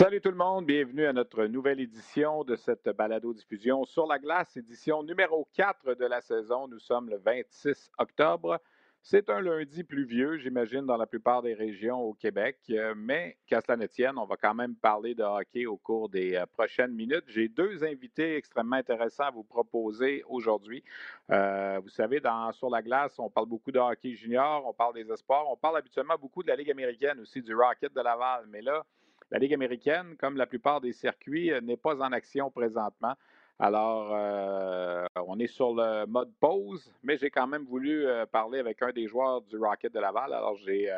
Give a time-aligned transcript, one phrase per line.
[0.00, 4.56] Salut tout le monde, bienvenue à notre nouvelle édition de cette balado-diffusion sur la glace,
[4.56, 6.66] édition numéro 4 de la saison.
[6.68, 8.58] Nous sommes le 26 octobre.
[9.02, 13.60] C'est un lundi pluvieux, j'imagine, dans la plupart des régions au Québec, euh, mais qu'à
[13.60, 16.94] cela ne tienne, on va quand même parler de hockey au cours des euh, prochaines
[16.94, 17.24] minutes.
[17.26, 20.82] J'ai deux invités extrêmement intéressants à vous proposer aujourd'hui.
[21.30, 24.94] Euh, vous savez, dans, sur la glace, on parle beaucoup de hockey junior, on parle
[24.94, 28.46] des espoirs, on parle habituellement beaucoup de la Ligue américaine aussi, du Rocket de Laval,
[28.48, 28.82] mais là,
[29.30, 33.14] la Ligue américaine, comme la plupart des circuits, euh, n'est pas en action présentement.
[33.58, 38.58] Alors, euh, on est sur le mode pause, mais j'ai quand même voulu euh, parler
[38.58, 40.32] avec un des joueurs du Rocket de Laval.
[40.32, 40.90] Alors, j'ai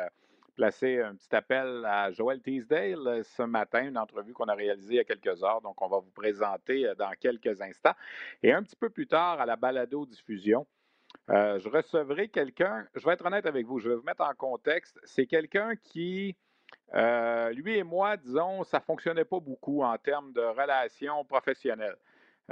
[0.55, 4.97] placé un petit appel à Joël Teasdale ce matin, une entrevue qu'on a réalisée il
[4.97, 5.61] y a quelques heures.
[5.61, 7.95] Donc, on va vous présenter dans quelques instants.
[8.41, 10.65] Et un petit peu plus tard, à la balado-diffusion,
[11.27, 14.99] je recevrai quelqu'un, je vais être honnête avec vous, je vais vous mettre en contexte,
[15.03, 16.35] c'est quelqu'un qui
[16.95, 21.97] euh, lui et moi, disons, ça ne fonctionnait pas beaucoup en termes de relations professionnelles.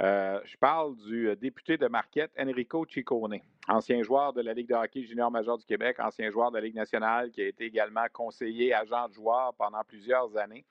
[0.00, 4.70] Euh, je parle du euh, député de Marquette, Enrico Ciccone, ancien joueur de la Ligue
[4.70, 7.66] de hockey junior major du Québec, ancien joueur de la Ligue nationale, qui a été
[7.66, 10.64] également conseiller agent de joueur pendant plusieurs années.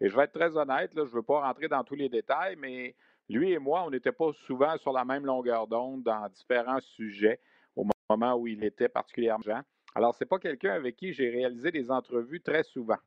[0.00, 2.56] Et je vais être très honnête, je ne veux pas rentrer dans tous les détails,
[2.56, 2.96] mais
[3.28, 7.40] lui et moi, on n'était pas souvent sur la même longueur d'onde dans différents sujets
[7.76, 9.62] au moment où il était particulièrement.
[9.96, 12.98] Alors, ce n'est pas quelqu'un avec qui j'ai réalisé des entrevues très souvent.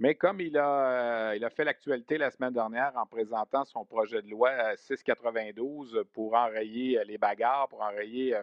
[0.00, 4.30] Mais comme il a, euh, fait l'actualité la semaine dernière en présentant son projet de
[4.30, 8.34] loi 692 euh, pour enrayer euh, les bagarres, pour enrayer,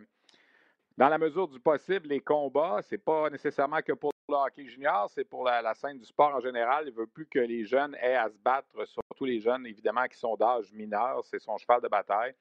[0.96, 5.10] dans la mesure du possible, les combats, c'est pas nécessairement que pour le hockey junior,
[5.10, 6.84] c'est pour la, scène du sport en général.
[6.86, 10.06] Il ne veut plus que les jeunes aient à se battre, surtout les jeunes, évidemment,
[10.06, 11.24] qui sont d'âge mineur.
[11.24, 12.36] C'est son cheval de bataille.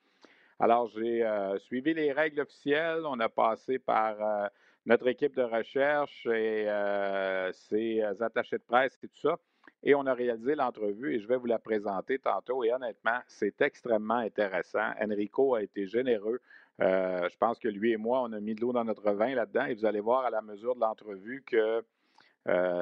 [0.61, 1.27] Alors, j'ai
[1.61, 3.03] suivi les règles officielles.
[3.07, 4.51] On a passé par
[4.87, 9.39] notre équipe de recherche et euh, ses euh, attachés de presse et tout ça.
[9.83, 12.65] Et on a réalisé l'entrevue et je vais vous la présenter tantôt.
[12.65, 14.91] Et honnêtement, c'est extrêmement intéressant.
[15.01, 16.41] Enrico a été généreux.
[16.81, 19.35] Euh, je pense que lui et moi, on a mis de l'eau dans notre vin
[19.35, 21.85] là-dedans et vous allez voir à la mesure de l'entrevue que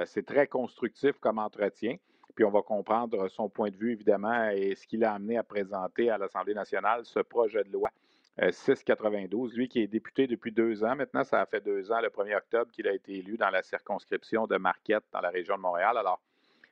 [0.06, 1.94] c'est très constructif comme entretien.
[2.34, 5.44] Puis on va comprendre son point de vue, évidemment, et ce qu'il a amené à
[5.44, 7.90] présenter à l'Assemblée nationale, ce projet de loi
[8.38, 9.52] 692.
[9.52, 10.96] Euh, lui qui est député depuis deux ans.
[10.96, 13.62] Maintenant, ça a fait deux ans, le 1er octobre, qu'il a été élu dans la
[13.62, 15.96] circonscription de Marquette, dans la région de Montréal.
[15.98, 16.20] Alors,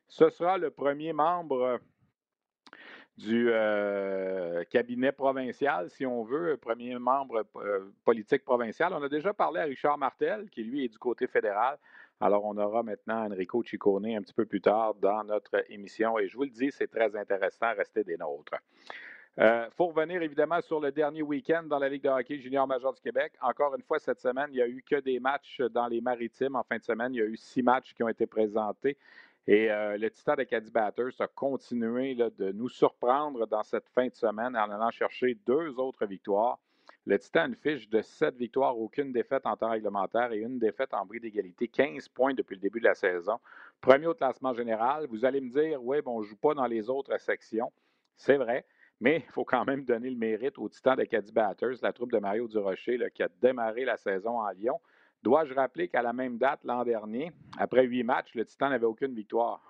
[0.08, 1.80] ce sera le premier membre
[3.16, 8.94] du euh, cabinet provincial, si on veut, premier membre euh, politique provincial.
[8.94, 11.76] On a déjà parlé à Richard Martel, qui lui est du côté fédéral.
[12.20, 16.18] Alors, on aura maintenant Enrico Ciccone un petit peu plus tard dans notre émission.
[16.18, 17.72] Et je vous le dis, c'est très intéressant.
[17.76, 18.56] Restez des nôtres.
[19.40, 22.66] Il euh, faut revenir évidemment sur le dernier week-end dans la Ligue de hockey junior
[22.66, 23.32] major du Québec.
[23.40, 26.56] Encore une fois, cette semaine, il n'y a eu que des matchs dans les maritimes.
[26.56, 28.98] En fin de semaine, il y a eu six matchs qui ont été présentés.
[29.46, 34.08] Et euh, le Titan de Caddy Batters a continué de nous surprendre dans cette fin
[34.08, 36.58] de semaine en allant chercher deux autres victoires.
[37.06, 40.58] Le Titan a une fiche de sept victoires, aucune défaite en temps réglementaire et une
[40.58, 41.66] défaite en bris d'égalité.
[41.66, 43.38] 15 points depuis le début de la saison.
[43.80, 45.06] Premier au classement général.
[45.06, 47.72] Vous allez me dire, oui, bon, on ne joue pas dans les autres sections.
[48.18, 48.66] C'est vrai.
[49.00, 52.12] Mais il faut quand même donner le mérite au titan de Caddy Batters, la troupe
[52.12, 54.78] de Mario Durocher là, qui a démarré la saison en Lyon.
[55.22, 59.14] Dois-je rappeler qu'à la même date l'an dernier, après huit matchs, le Titan n'avait aucune
[59.14, 59.62] victoire?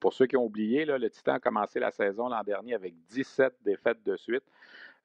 [0.00, 3.52] pour ceux qui ont oublié, le Titan a commencé la saison l'an dernier avec 17
[3.64, 4.44] défaites de suite.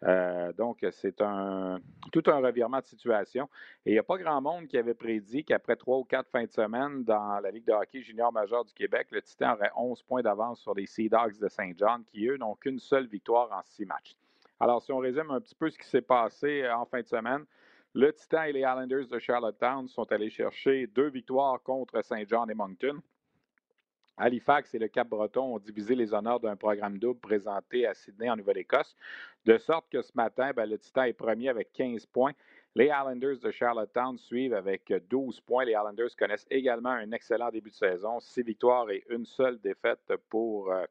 [0.06, 1.80] Euh, donc, c'est un,
[2.12, 3.50] tout un revirement de situation.
[3.86, 6.44] Et il n'y a pas grand monde qui avait prédit qu'après trois ou quatre fins
[6.44, 10.02] de semaine dans la Ligue de hockey junior majeur du Québec, le Titan aurait 11
[10.04, 13.52] points d'avance sur les Sea Dogs de Saint John, qui, eux, n'ont qu'une seule victoire
[13.52, 14.16] en six matchs.
[14.60, 17.08] Alors, si on résume un petit peu ce qui s'est passé euh, en fin de
[17.08, 17.46] semaine,
[17.94, 22.50] le Titan et les Islanders de Charlottetown sont allés chercher deux victoires contre Saint John
[22.50, 23.00] et Moncton.
[24.18, 28.36] Halifax et le Cap-Breton ont divisé les honneurs d'un programme double présenté à Sydney en
[28.36, 28.96] Nouvelle-Écosse,
[29.46, 32.34] de sorte que ce matin, ben, le Titan est premier avec 15 points.
[32.76, 35.66] Les Islanders de Charlottetown suivent avec 12 points.
[35.66, 40.12] Les Islanders connaissent également un excellent début de saison, six victoires et une seule défaite
[40.30, 40.84] pour euh,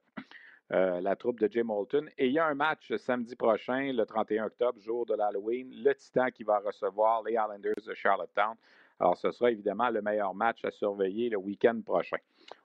[0.72, 2.08] euh, la troupe de Jim Holton.
[2.18, 5.92] Et il y a un match samedi prochain, le 31 octobre, jour de l'Halloween, le
[5.94, 8.54] Titan qui va recevoir les Islanders de Charlottetown.
[9.00, 12.18] Alors, ce sera évidemment le meilleur match à surveiller le week-end prochain.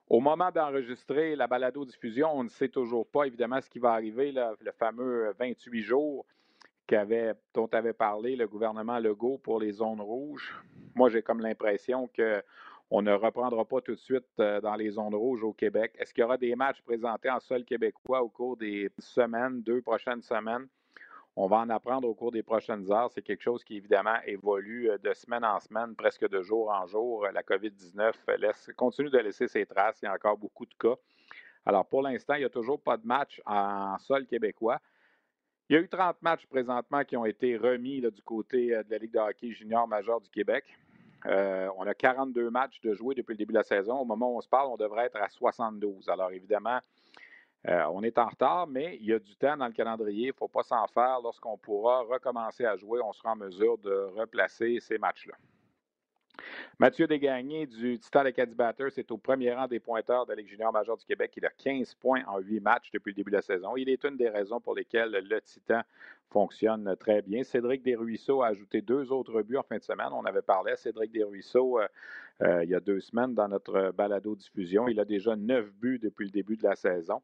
[0.09, 4.31] Au moment d'enregistrer la balado-diffusion, on ne sait toujours pas évidemment ce qui va arriver,
[4.31, 6.25] le fameux 28 jours
[7.53, 10.55] dont avait parlé le gouvernement Legault pour les zones rouges.
[10.95, 15.13] Moi, j'ai comme l'impression qu'on ne reprendra pas tout de suite euh, dans les zones
[15.13, 15.93] rouges au Québec.
[15.99, 19.81] Est-ce qu'il y aura des matchs présentés en sol québécois au cours des semaines, deux
[19.81, 20.67] prochaines semaines?
[21.39, 23.11] On va en apprendre au cours des prochaines heures.
[23.11, 26.87] C'est quelque chose qui, évidemment, évolue euh, de semaine en semaine, presque de jour en
[26.87, 27.27] jour.
[27.31, 29.99] La COVID-19 laisse, continue de laisser ses traces.
[30.01, 30.95] Il y a encore beaucoup de cas.
[31.63, 34.81] Alors, pour l'instant, il n'y a toujours pas de match en sol québécois.
[35.69, 38.89] Il y a eu 30 matchs présentement qui ont été remis du côté euh, de
[38.89, 40.65] la Ligue de hockey junior majeur du Québec.
[41.27, 43.99] Euh, on a 42 matchs de jouer depuis le début de la saison.
[43.99, 46.09] Au moment où on se parle, on devrait être à 72.
[46.09, 46.79] Alors évidemment,
[47.67, 50.25] euh, on est en retard, mais il y a du temps dans le calendrier.
[50.25, 51.19] Il ne faut pas s'en faire.
[51.21, 55.35] Lorsqu'on pourra recommencer à jouer, on sera en mesure de replacer ces matchs-là.
[56.79, 60.71] Mathieu Desgagnés du Titan Acadie Batters est au premier rang des pointeurs de la junior
[60.71, 61.33] majeure du Québec.
[61.35, 63.75] Il a 15 points en 8 matchs depuis le début de la saison.
[63.75, 65.81] Il est une des raisons pour lesquelles le Titan
[66.29, 67.43] fonctionne très bien.
[67.43, 70.09] Cédric Desruisseaux a ajouté deux autres buts en fin de semaine.
[70.11, 71.87] On avait parlé à Cédric Desruisseaux euh,
[72.43, 74.87] euh, il y a deux semaines dans notre balado-diffusion.
[74.87, 77.21] Il a déjà neuf buts depuis le début de la saison.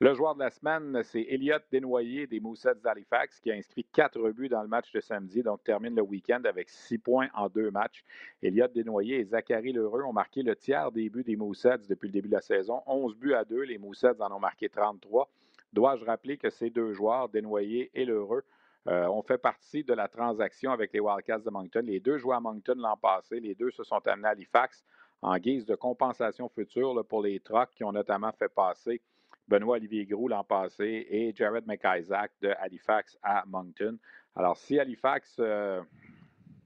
[0.00, 4.30] Le joueur de la semaine, c'est Elliott Desnoyers des Moussets d'Halifax qui a inscrit quatre
[4.30, 7.70] buts dans le match de samedi, donc termine le week-end avec six points en deux
[7.70, 8.04] matchs.
[8.42, 12.12] Elliott Desnoyers et Zachary Lheureux ont marqué le tiers des buts des Moussets depuis le
[12.12, 12.82] début de la saison.
[12.86, 15.30] 11 buts à deux, les Moussets en ont marqué 33.
[15.72, 18.44] Dois-je rappeler que ces deux joueurs, Desnoyers et Lheureux,
[18.86, 21.82] euh, ont fait partie de la transaction avec les Wildcats de Moncton?
[21.84, 23.40] Les deux jouaient à Moncton l'an passé.
[23.40, 24.84] Les deux se sont amenés à Halifax
[25.22, 29.00] en guise de compensation future pour les trocs qui ont notamment fait passer
[29.48, 33.98] Benoît Olivier Groux l'an passé et Jared McIsaac de Halifax à Moncton.
[34.36, 35.82] Alors, si Halifax euh,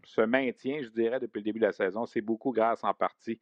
[0.05, 3.41] se maintient, je dirais, depuis le début de la saison, c'est beaucoup grâce en partie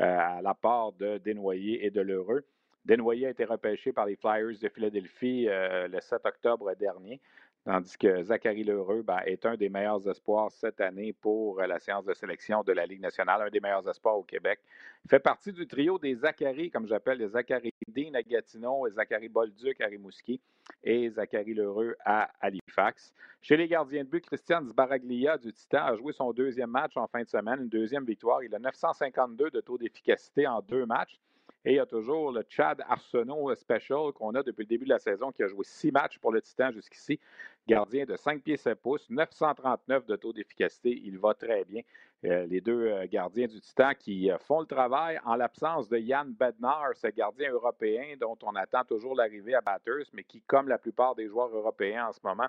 [0.00, 2.44] euh, à l'apport de Desnoyers et de Lheureux.
[2.84, 7.20] Desnoyers a été repêché par les Flyers de Philadelphie euh, le 7 octobre dernier.
[7.64, 11.78] Tandis que Zachary Lheureux ben, est un des meilleurs espoirs cette année pour euh, la
[11.78, 14.60] séance de sélection de la Ligue nationale, un des meilleurs espoirs au Québec.
[15.06, 18.90] Il fait partie du trio des Zachary, comme j'appelle les Zachary Dean à Gatineau, et
[18.90, 20.42] Zachary Bolduc à Rimouski
[20.82, 23.14] et Zachary Lheureux à Halifax.
[23.40, 27.06] Chez les gardiens de but, Christian Zbaraglia du Titan a joué son deuxième match en
[27.06, 28.42] fin de semaine, une deuxième victoire.
[28.42, 31.18] Il a 952 de taux d'efficacité en deux matchs.
[31.64, 34.90] Et il y a toujours le Chad Arsenault Special qu'on a depuis le début de
[34.90, 37.18] la saison, qui a joué six matchs pour le Titan jusqu'ici.
[37.66, 41.00] Gardien de 5 pieds 7 pouces, 939 de taux d'efficacité.
[41.04, 41.80] Il va très bien.
[42.26, 45.98] Euh, les deux euh, gardiens du Titan qui euh, font le travail en l'absence de
[45.98, 50.68] Yann Bednar, ce gardien européen dont on attend toujours l'arrivée à Batters, mais qui, comme
[50.68, 52.48] la plupart des joueurs européens en ce moment,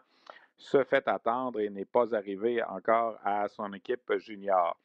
[0.58, 4.78] se fait attendre et n'est pas arrivé encore à son équipe junior.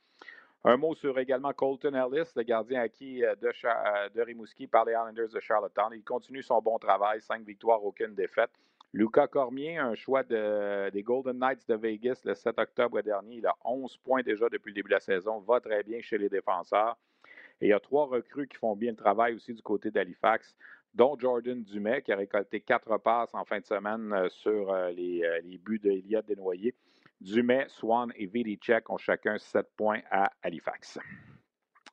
[0.63, 4.85] Un mot sur également Colton Ellis, le gardien acquis euh, de, euh, de Rimouski par
[4.85, 5.91] les Islanders de Charlottetown.
[5.95, 8.51] Il continue son bon travail, cinq victoires, aucune défaite.
[8.93, 13.37] Lucas Cormier, un choix des Golden Knights de Vegas le 7 octobre dernier.
[13.37, 16.19] Il a 11 points déjà depuis le début de la saison, va très bien chez
[16.19, 16.99] les défenseurs.
[17.61, 20.57] Et il y a trois recrues qui font bien le travail aussi du côté d'Halifax,
[20.93, 25.23] dont Jordan Dumais, qui a récolté quatre passes en fin de semaine euh, sur les,
[25.45, 26.75] les buts d'Eliott Desnoyers.
[27.21, 30.99] Dumais, Swan et Vidicek ont chacun 7 points à Halifax.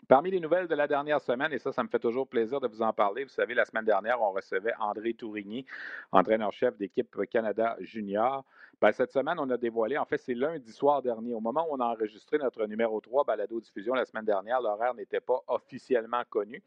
[0.08, 2.68] Parmi les nouvelles de la dernière semaine, et ça, ça me fait toujours plaisir de
[2.70, 3.24] vous en parler.
[3.24, 5.66] Vous savez, la semaine dernière, on recevait André Tourigny,
[6.14, 8.46] entraîneur-chef d'équipe Canada Junior.
[8.80, 11.76] Ben, cette semaine, on a dévoilé, en fait, c'est lundi soir dernier, au moment où
[11.76, 16.64] on a enregistré notre numéro 3 balado-diffusion la semaine dernière, l'horaire n'était pas officiellement connu.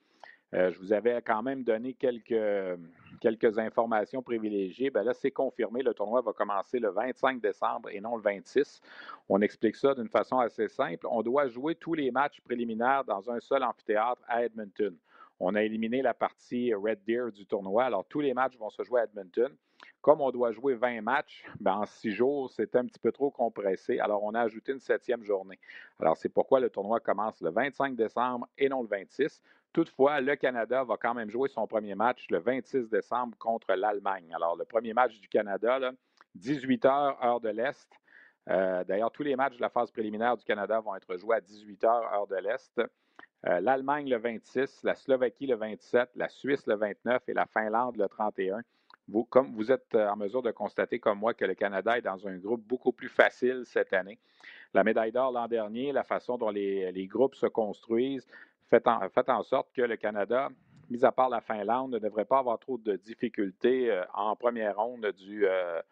[0.53, 2.79] Euh, je vous avais quand même donné quelques,
[3.21, 4.91] quelques informations privilégiées.
[4.91, 5.83] Bien là, c'est confirmé.
[5.83, 8.81] Le tournoi va commencer le 25 décembre et non le 26.
[9.29, 11.07] On explique ça d'une façon assez simple.
[11.09, 14.97] On doit jouer tous les matchs préliminaires dans un seul amphithéâtre à Edmonton.
[15.39, 17.85] On a éliminé la partie Red Deer du tournoi.
[17.85, 19.51] Alors, tous les matchs vont se jouer à Edmonton.
[20.01, 23.31] Comme on doit jouer 20 matchs, ben, en six jours, c'est un petit peu trop
[23.31, 23.99] compressé.
[23.99, 25.59] Alors, on a ajouté une septième journée.
[25.99, 29.43] Alors, c'est pourquoi le tournoi commence le 25 décembre et non le 26.
[29.73, 34.33] Toutefois, le Canada va quand même jouer son premier match le 26 décembre contre l'Allemagne.
[34.35, 35.93] Alors, le premier match du Canada,
[36.35, 37.89] 18 h, heure de l'Est.
[38.49, 41.41] Euh, d'ailleurs, tous les matchs de la phase préliminaire du Canada vont être joués à
[41.41, 42.81] 18 h, heure de l'Est.
[43.47, 47.97] Euh, L'Allemagne le 26, la Slovaquie le 27, la Suisse le 29 et la Finlande
[47.97, 48.61] le 31.
[49.11, 52.03] Vous, comme vous êtes euh, en mesure de constater comme moi que le Canada est
[52.03, 54.19] dans un groupe beaucoup plus facile cette année.
[54.73, 58.27] la médaille d'or l'an dernier, la façon dont les, groupes se construisent,
[58.69, 60.49] fait en, en, sorte que le Canada,
[60.91, 64.77] mis à part la Finlande, ne devrait pas avoir trop de difficultés euh, en première
[64.77, 65.83] ronde euh, de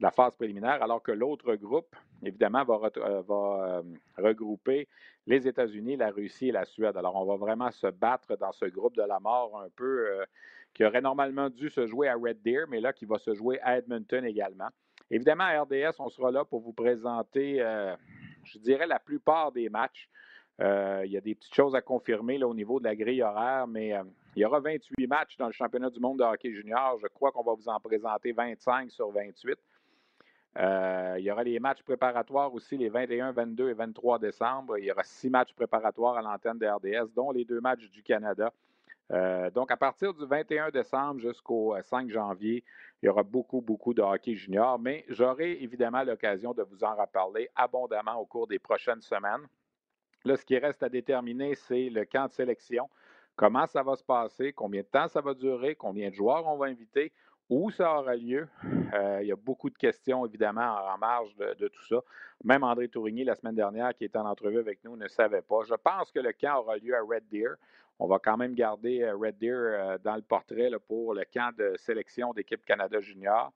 [0.00, 3.82] la phase préliminaire, alors que l'autre groupe, évidemment, va
[4.16, 4.88] regrouper
[5.26, 6.96] les États-Unis, la Russie et la Suède.
[6.96, 10.24] Alors, on va vraiment se battre dans ce groupe de la mort un peu
[10.74, 13.60] qui aurait normalement dû se jouer à Red Deer, mais là, qui va se jouer
[13.62, 14.68] à Edmonton également.
[15.10, 17.94] Évidemment, à RDS, on sera là pour vous présenter, euh,
[18.42, 20.08] je dirais, la plupart des matchs.
[20.60, 23.66] Euh, il y a des petites choses à confirmer au niveau de la grille horaire,
[23.66, 24.02] mais euh,
[24.34, 26.98] il y aura 28 matchs dans le championnat du monde de hockey junior.
[27.00, 29.58] Je crois qu'on va vous en présenter 25 sur 28.
[30.56, 34.78] il y aura les matchs préparatoires aussi les 21, 22 et 23 décembre.
[34.78, 38.02] Il y aura six matchs préparatoires à l'antenne de RDS, dont les deux matchs du
[38.02, 38.52] Canada.
[39.12, 42.64] Euh, donc, à partir du 21 décembre jusqu'au 5 euh, janvier,
[43.02, 46.94] il y aura beaucoup, beaucoup de hockey junior, mais j'aurai évidemment l'occasion de vous en
[46.94, 49.46] reparler abondamment au cours des prochaines semaines.
[50.24, 52.88] Là, ce qui reste à déterminer, c'est le camp de sélection.
[53.36, 56.56] Comment ça va se passer, combien de temps ça va durer, combien de joueurs on
[56.56, 57.12] va inviter,
[57.50, 58.48] où ça aura lieu.
[58.94, 61.96] Euh, il y a beaucoup de questions, évidemment, en marge de, tout ça.
[62.42, 65.60] Même André Tourigny, la semaine dernière, qui était en entrevue avec nous, ne savait pas.
[65.66, 67.56] Je pense que le camp aura lieu à Red Deer.
[67.98, 71.54] On va quand même garder euh, Red Deer euh, dans le portrait pour le camp
[71.56, 73.52] de sélection d'équipe Canada Junior.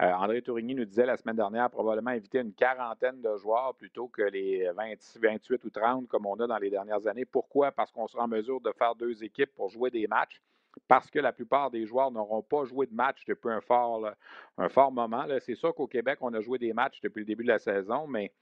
[0.00, 4.22] André Tourigny nous disait la semaine dernière probablement inviter une quarantaine de joueurs plutôt que
[4.22, 7.24] les 28 ou 30 comme on a dans les dernières années.
[7.24, 7.72] Pourquoi?
[7.72, 10.40] Parce qu'on sera en mesure de faire deux équipes pour jouer des matchs.
[10.86, 14.10] Parce que la plupart des joueurs n'auront pas joué de match depuis un fort,
[14.56, 15.26] un fort moment.
[15.40, 18.06] C'est sûr qu'au Québec, on a joué des matchs depuis le début de la saison,
[18.06, 18.32] mais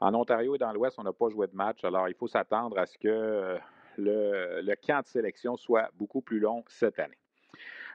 [0.00, 1.84] en Ontario et dans l'Ouest, on n'a pas joué de match.
[1.84, 3.58] Alors, il faut s'attendre à ce que
[4.00, 7.18] le, camp de sélection soit beaucoup plus long cette année.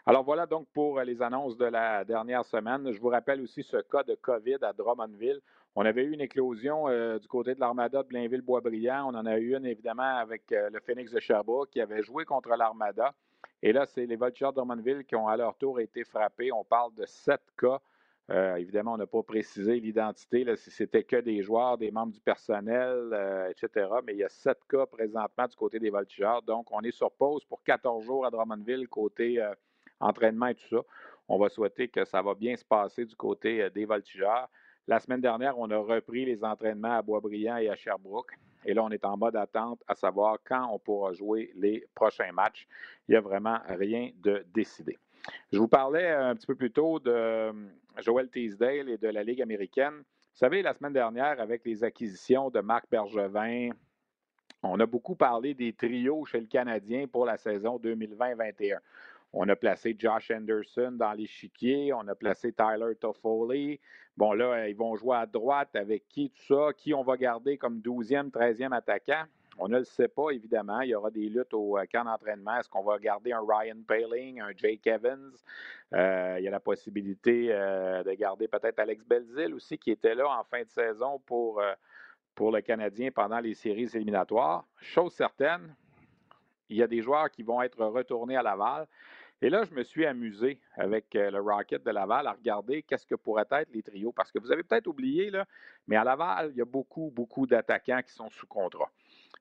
[0.06, 2.92] Alors voilà donc pour les annonces de la dernière semaine.
[2.92, 5.42] Je vous rappelle aussi ce cas de COVID à Drummondville.
[5.76, 9.10] On avait eu une éclosion euh, du côté de l'Armada de Blainville-Boisbriand.
[9.10, 12.24] On en a eu une évidemment avec euh, le Phoenix de Sherbrooke qui avait joué
[12.24, 13.14] contre l'Armada.
[13.62, 16.52] Et là, c'est les Voltigeurs de Drummondville qui ont à leur tour été frappés.
[16.52, 17.80] On parle de sept cas
[18.32, 22.20] euh, évidemment, on n'a pas précisé l'identité, si c'était que des joueurs, des membres du
[22.20, 23.88] personnel, euh, etc.
[24.06, 26.42] Mais il y a sept cas présentement du côté des voltigeurs.
[26.42, 29.54] Donc, on est sur pause pour 14 jours à Drummondville, côté euh,
[30.00, 30.82] entraînement et tout ça.
[31.28, 34.50] On va souhaiter que ça va bien se passer du côté des voltigeurs.
[34.88, 38.34] La semaine dernière, on a repris les entraînements à Boisbriand et à Sherbrooke.
[38.66, 42.32] Et là, on est en mode d'attente à savoir quand on pourra jouer les prochains
[42.32, 42.68] matchs.
[43.08, 44.98] Il n'y a vraiment rien de décidé.
[45.52, 47.54] Je vous parlais un petit peu plus tôt de euh,
[47.98, 49.94] Joel Teasdale et de la Ligue américaine.
[49.98, 53.70] Vous savez, la semaine dernière, avec les acquisitions de Marc Bergevin,
[54.64, 58.80] on a beaucoup parlé des trios chez le Canadien pour la saison 2020-21.
[59.38, 63.82] On a placé Josh Anderson dans l'échiquier, on a placé Tyler Toffoli.
[64.16, 67.58] Bon, là, ils vont jouer à droite avec qui, tout ça, qui on va garder
[67.58, 69.26] comme 12e, 13e attaquant.
[69.58, 70.80] On ne le sait pas, évidemment.
[70.82, 72.58] Il y aura des luttes au euh, camp d'entraînement.
[72.58, 75.34] Est-ce qu'on va garder un Ryan Paling, un Jake Evans?
[75.94, 80.16] Euh, il y a la possibilité euh, de garder peut-être Alex Belzil aussi, qui était
[80.16, 81.62] là en fin de saison pour,
[82.36, 84.66] pour le Canadien pendant les séries éliminatoires.
[84.78, 85.76] Chose certaine,
[86.70, 88.88] il y a des joueurs qui vont être retournés à Laval.
[89.42, 93.16] Et là, je me suis amusé avec le Rocket de Laval à regarder qu'est-ce que
[93.16, 94.12] pourraient être les trios.
[94.12, 95.46] Parce que vous avez peut-être oublié, là,
[95.88, 98.90] mais à Laval, il y a beaucoup, beaucoup d'attaquants qui sont sous contrat.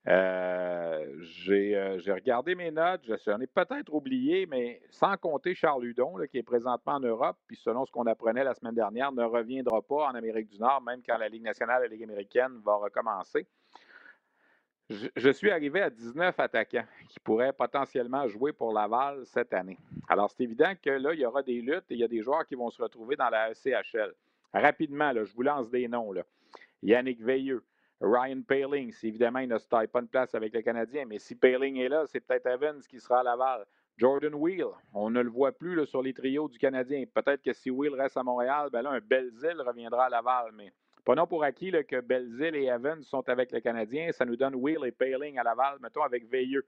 [0.06, 1.16] Euh,
[1.48, 6.38] euh, j'ai regardé mes notes, j'en ai peut-être oublié, mais sans compter Charles Hudon, qui
[6.38, 10.08] est présentement en Europe, puis selon ce qu'on apprenait la semaine dernière, ne reviendra pas
[10.08, 13.46] en Amérique du Nord, même quand la Ligue nationale et la Ligue américaine va recommencer.
[14.90, 19.78] Je, suis arrivé à 19 attaquants qui pourraient potentiellement jouer pour Laval cette année.
[20.08, 22.20] Alors, c'est évident que là, il y aura des luttes et il y a des
[22.20, 24.14] joueurs qui vont se retrouver dans la ECHL.
[24.52, 26.12] Rapidement, là, je vous lance des noms.
[26.82, 27.64] Yannick Veilleux,
[28.00, 31.18] Ryan Paling, si évidemment il ne se taille pas de place avec le Canadien, mais
[31.18, 33.64] si Paling est là, c'est peut-être Evans qui sera à Laval.
[33.96, 37.04] Jordan Wheel, on ne le voit plus sur les trios du Canadien.
[37.12, 40.72] Peut-être que si Wheel reste à Montréal, ben là, un Belzil reviendra à Laval, mais
[41.04, 44.11] pas pour acquis que Belzil et Evans sont avec le Canadien.
[44.12, 46.66] Ça nous donne Wheel et Paling à Laval, mettons avec Veilleux.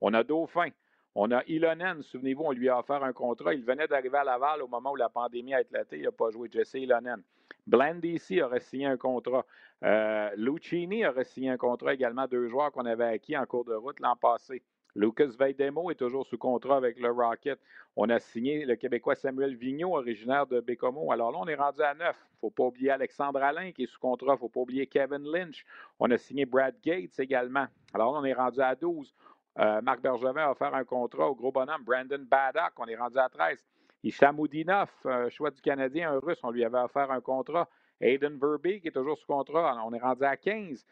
[0.00, 0.68] On a Dauphin.
[1.16, 3.54] On a Ilonen, souvenez-vous, on lui a offert un contrat.
[3.54, 5.98] Il venait d'arriver à Laval au moment où la pandémie a éclaté.
[5.98, 6.48] Il n'a pas joué.
[6.50, 7.22] Jesse Ilonen.
[7.66, 9.46] Blandisi aurait signé un contrat.
[9.84, 13.74] Euh, Lucchini aurait signé un contrat également, deux joueurs qu'on avait acquis en cours de
[13.74, 14.62] route l'an passé.
[14.96, 17.58] Lucas Veidemo est toujours sous contrat avec le Rocket.
[17.96, 21.10] On a signé le Québécois Samuel Vigneault, originaire de Bécomo.
[21.10, 22.16] Alors là, on est rendu à neuf.
[22.16, 24.32] Il ne faut pas oublier Alexandre Alain qui est sous contrat.
[24.32, 25.64] Il ne faut pas oublier Kevin Lynch.
[25.98, 27.66] On a signé Brad Gates également.
[27.92, 29.14] Alors là, on est rendu à 12.
[29.58, 32.72] Euh, Marc Bergevin a offert un contrat au gros bonhomme Brandon Baddock.
[32.78, 33.64] On est rendu à 13.
[34.04, 34.90] Ishamoudinov,
[35.30, 37.68] choix du Canadien, un russe, on lui avait offert un contrat.
[38.00, 39.80] Aiden Verbeek est toujours sous contrat.
[39.86, 40.84] On est rendu à 15.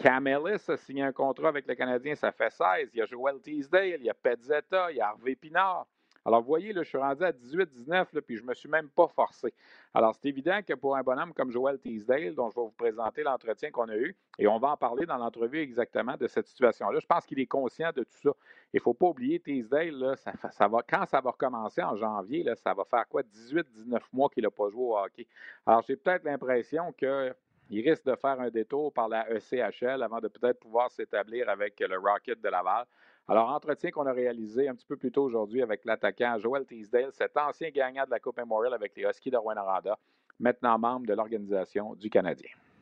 [0.00, 2.88] Cam Ellis a signé un contrat avec le Canadien, ça fait 16.
[2.94, 5.86] Il y a Joel Teasdale, il y a Petzetta, il y a Harvey Pinard.
[6.24, 8.88] Alors, vous voyez, là, je suis rendu à 18-19, puis je ne me suis même
[8.88, 9.52] pas forcé.
[9.92, 13.22] Alors, c'est évident que pour un bonhomme comme Joel Teasdale, dont je vais vous présenter
[13.22, 16.98] l'entretien qu'on a eu, et on va en parler dans l'entrevue exactement de cette situation-là,
[16.98, 18.30] je pense qu'il est conscient de tout ça.
[18.72, 20.14] Il ne faut pas oublier, Teasdale,
[20.50, 24.44] ça, va, quand ça va recommencer en janvier, ça va faire quoi, 18-19 mois qu'il
[24.44, 25.26] n'a pas joué au hockey.
[25.66, 27.34] Alors, j'ai peut-être l'impression que
[27.70, 31.78] il risque de faire un détour par la ECHL avant de peut-être pouvoir s'établir avec
[31.80, 32.84] le Rocket de Laval.
[33.28, 37.12] Alors, entretien qu'on a réalisé un petit peu plus tôt aujourd'hui avec l'attaquant Joel Teasdale,
[37.12, 39.96] cet ancien gagnant de la Coupe Memorial avec les Huskies de Rwanda,
[40.40, 42.50] maintenant membre de l'Organisation du Canadien.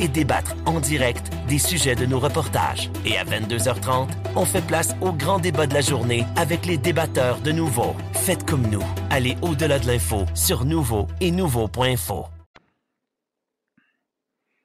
[0.00, 2.90] et débattre en direct des sujets de nos reportages.
[3.04, 7.38] Et à 22h30, on fait place au grand débat de la journée avec les débatteurs
[7.40, 7.94] de Nouveau.
[8.12, 8.84] Faites comme nous.
[9.10, 12.26] Allez au-delà de l'info sur Nouveau et Nouveau.info.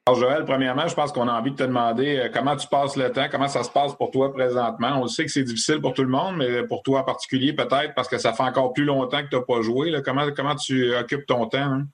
[0.08, 2.96] Alors Joël, premièrement, je pense qu'on a envie de te demander euh, comment tu passes
[2.96, 5.00] le temps, comment ça se passe pour toi présentement?
[5.02, 7.96] On sait que c'est difficile pour tout le monde, mais pour toi en particulier peut-être
[7.96, 9.92] parce que ça fait encore plus longtemps que tu n'as pas joué.
[10.06, 11.58] Comment, comment tu occupes ton temps?
[11.58, 11.88] Hein?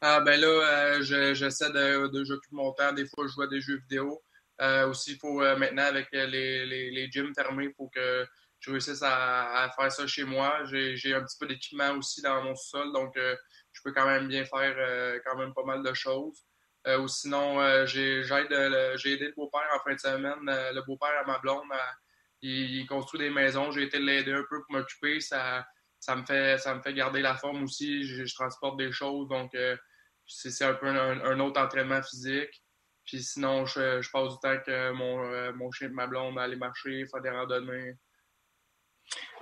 [0.00, 0.46] Ah, ben là,
[0.98, 2.92] euh, j'essaie de, de j'occupe mon temps.
[2.92, 4.22] Des fois, je joue à des jeux vidéo.
[4.60, 6.26] Euh, aussi, il faut euh, maintenant, avec les,
[6.66, 8.26] les, les, gyms fermés, il faut que
[8.60, 10.64] je réussisse à, faire ça chez moi.
[10.66, 14.44] J'ai un petit peu d'équipement aussi dans mon sol, donc je peux quand même bien
[14.44, 16.44] faire quand même pas mal de choses.
[16.86, 20.44] ou sinon, j'ai aidé le beau-père en fin de semaine.
[20.46, 21.64] le beau-père à ma blonde,
[22.42, 23.70] il, construit des maisons.
[23.70, 25.20] J'ai été l'aider un peu pour m'occuper.
[25.20, 25.66] Ça,
[26.04, 28.04] ça, me fait, ça me fait garder la forme aussi.
[28.04, 29.56] Je, transporte des choses, donc
[30.26, 32.62] c'est un peu un, autre entraînement physique.
[33.06, 37.04] Puis sinon, je, passe du temps que mon, euh, chien de ma blonde aller marcher,
[37.06, 37.94] faire des randonnées.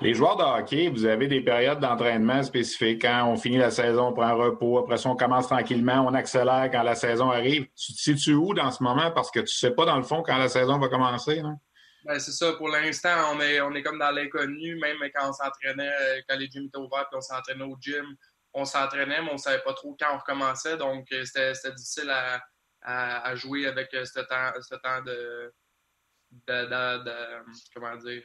[0.01, 3.03] Les joueurs de hockey, vous avez des périodes d'entraînement spécifiques.
[3.03, 4.79] Quand on finit la saison, on prend un repos.
[4.79, 7.67] Après ça, on commence tranquillement, on accélère quand la saison arrive.
[7.77, 9.13] Tu te situes où dans ce moment?
[9.13, 11.41] Parce que tu ne sais pas, dans le fond, quand la saison va commencer.
[11.43, 11.57] Non?
[12.05, 12.53] Ben, c'est ça.
[12.55, 14.77] Pour l'instant, on est, on est comme dans l'inconnu.
[14.77, 18.17] Même quand on s'entraînait, euh, quand les gyms étaient ouverts, puis on s'entraînait au gym,
[18.53, 20.77] on s'entraînait, mais on ne savait pas trop quand on recommençait.
[20.77, 22.43] Donc, euh, c'était difficile à,
[22.83, 25.53] à, jouer avec euh, ce temps, ce temps de,
[26.31, 28.23] de, Comment dire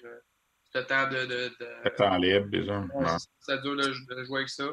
[0.73, 1.25] Ce temps de.
[1.25, 2.83] de, temps libre, déjà.
[3.39, 4.67] C'est dur de, jouer avec ça.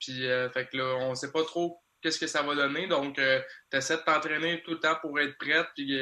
[0.00, 2.88] Puis, fait que là, on ne sait pas trop qu'est-ce que ça va donner.
[2.88, 5.68] Donc, tu essaies de t'entraîner tout le temps pour être prête.
[5.76, 5.96] Puis,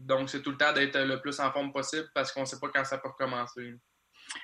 [0.00, 2.58] donc, c'est tout le temps d'être le plus en forme possible parce qu'on ne sait
[2.58, 3.74] pas quand ça peut recommencer.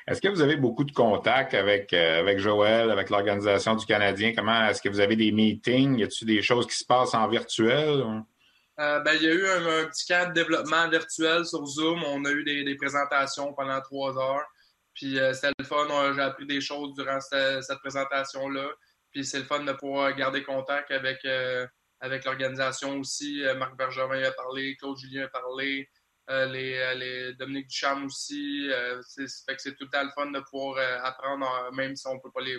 [0.06, 4.34] Est-ce que vous avez beaucoup de contacts avec, euh, avec Joël, avec l'Organisation du Canadien?
[4.34, 5.98] Comment est-ce que vous avez des meetings?
[5.98, 8.04] Y a-t-il des choses qui se passent en virtuel?
[8.78, 12.02] Euh, ben, il y a eu un, petit cas de développement virtuel sur Zoom.
[12.04, 14.44] On a eu des, présentations pendant trois heures.
[14.92, 15.86] Puis euh, c'était le fun.
[16.14, 18.68] J'ai appris des choses durant cette, présentation-là.
[19.10, 21.20] Puis c'est le fun de pouvoir garder contact avec,
[22.00, 23.42] avec l'organisation aussi.
[23.56, 25.88] Marc Bergerin a parlé, Claude Julien a parlé.
[26.28, 28.68] Euh, les, euh, les, Dominique Duchamp aussi.
[28.70, 29.26] Euh, c'est,
[29.76, 32.56] tout le le fun de pouvoir apprendre, même si on ne peut pas aller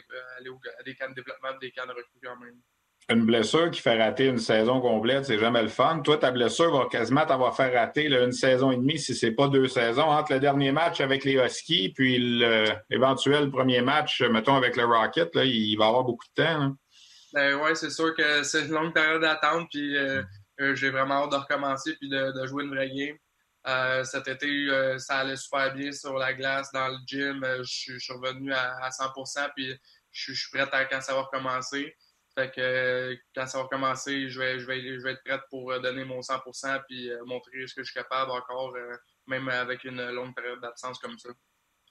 [0.80, 2.56] à des camps de développement, des camps de recrutement quand même.
[3.10, 6.02] Une blessure qui fait rater une saison complète, c'est jamais le fun.
[6.04, 9.48] Toi, ta blessure va quasiment t'avoir fait rater une saison et demie, si c'est pas
[9.48, 12.20] deux saisons, entre le dernier match avec les Huskies puis
[12.90, 15.36] l'éventuel premier match, mettons, avec le Rocket.
[15.36, 16.76] Là, il va avoir beaucoup de temps.
[17.34, 19.96] Ben, oui, c'est sûr que c'est une longue période d'attente, puis
[20.74, 23.18] j'ai vraiment hâte de recommencer puis de, jouer une vraie game.
[23.68, 27.44] Euh, cet été, euh, ça allait super bien sur la glace, dans le gym.
[27.44, 29.78] Euh, je, suis revenu à, 100% puis
[30.12, 31.94] je, suis prête à quand ça va recommencer.
[32.34, 35.78] Fait que quand ça va recommencer, je vais, je vais, je vais être prête pour
[35.82, 38.74] donner mon 100% puis montrer ce que je suis capable encore,
[39.26, 41.30] même avec une longue période d'absence comme ça.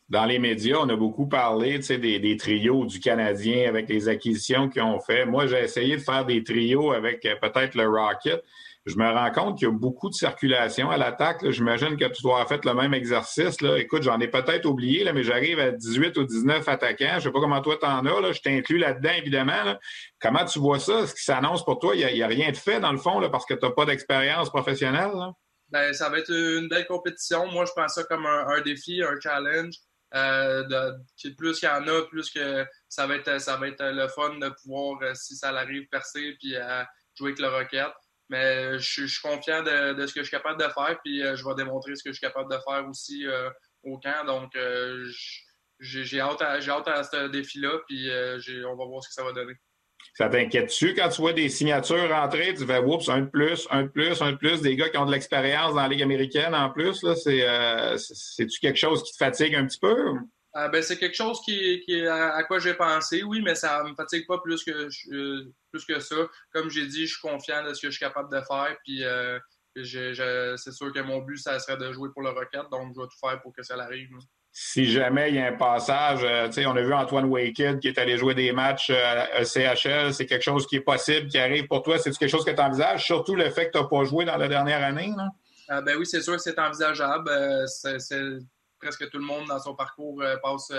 [0.09, 4.69] Dans les médias, on a beaucoup parlé des, des trios du Canadien avec les acquisitions
[4.69, 5.27] qu'ils ont fait.
[5.27, 8.43] Moi, j'ai essayé de faire des trios avec peut-être le Rocket
[8.87, 11.51] je me rends compte qu'il y a beaucoup de circulation à l'attaque.
[11.51, 13.57] J'imagine que tu dois avoir fait le même exercice.
[13.77, 17.07] Écoute, j'en ai peut-être oublié, là, mais j'arrive à 18 ou 19 attaquants.
[17.11, 18.33] Je ne sais pas comment toi t'en as.
[18.33, 19.77] Je t'inclus là-dedans, évidemment.
[20.21, 21.05] Comment tu vois ça?
[21.05, 23.45] Ce qui s'annonce pour toi, il n'y a, rien de fait, dans le fond, parce
[23.45, 25.11] que tu n'as pas d'expérience professionnelle.
[25.69, 27.51] Ben, ça va être une belle compétition.
[27.51, 29.75] Moi, je pense ça comme un, défi, un challenge.
[30.17, 30.93] Euh,
[31.37, 34.39] plus qu'il y en a, plus que ça va être, ça va être le fun
[34.39, 36.83] de pouvoir, euh, si ça arrive, percer puis euh,
[37.17, 37.93] jouer avec le Rocket.
[38.29, 41.55] Mais je, suis confiant de, ce que je suis capable de faire, puis je vais
[41.55, 43.25] démontrer ce que je suis capable de faire aussi
[43.85, 44.25] au camp.
[44.27, 44.59] Donc,
[45.79, 48.11] j'ai hâte, à, hâte à ce défi-là, puis
[48.67, 49.55] on va voir ce que ça va donner.
[50.15, 53.85] Ça t'inquiète-tu quand tu vois des signatures rentrer, tu fais oups, un de plus, un
[53.85, 56.55] de plus, un de plus, des gars qui ont de l'expérience dans la Ligue américaine
[56.55, 60.15] en plus, là, c'est, euh, c'est-tu quelque chose qui te fatigue un petit peu?
[60.57, 64.27] Euh, ben, c'est quelque chose qui, à, quoi j'ai pensé, oui, mais ça me fatigue
[64.27, 66.17] pas plus que, euh, plus que ça.
[66.53, 69.03] Comme j'ai dit, je suis confiant de ce que je suis capable de faire, puis
[69.77, 73.07] c'est sûr que mon but, ça serait de jouer pour le Rocket, donc je vais
[73.07, 74.09] tout faire pour que ça arrive
[74.59, 77.99] si jamais il y a un passage, euh, on a vu Antoine Waked qui est
[77.99, 81.83] allé jouer des matchs euh, CHL, c'est quelque chose qui est possible, qui arrive pour
[81.83, 81.99] toi.
[81.99, 84.39] C'est quelque chose que tu envisages, surtout le fait que tu n'as pas joué dans
[84.39, 85.13] la dernière année?
[85.15, 85.29] Là?
[85.73, 87.31] Euh, ben oui, c'est sûr que c'est envisageable.
[87.67, 87.99] c'est,
[88.81, 90.73] presque tout le monde dans son parcours passe,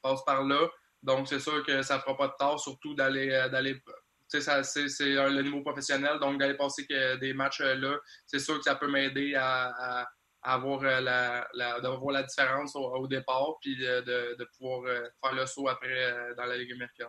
[0.00, 0.68] passe par là.
[1.02, 3.26] Donc, c'est sûr que ça ne fera pas de tort, surtout d'aller.
[3.50, 3.82] d'aller
[4.28, 6.86] c'est, le niveau professionnel, donc d'aller passer
[7.20, 10.06] des matchs là, c'est sûr que ça peut m'aider à
[10.42, 15.34] avoir euh, la, la, voir la différence au, départ, puis de, de, pouvoir euh, faire
[15.34, 17.08] le saut après euh, dans la Ligue américaine.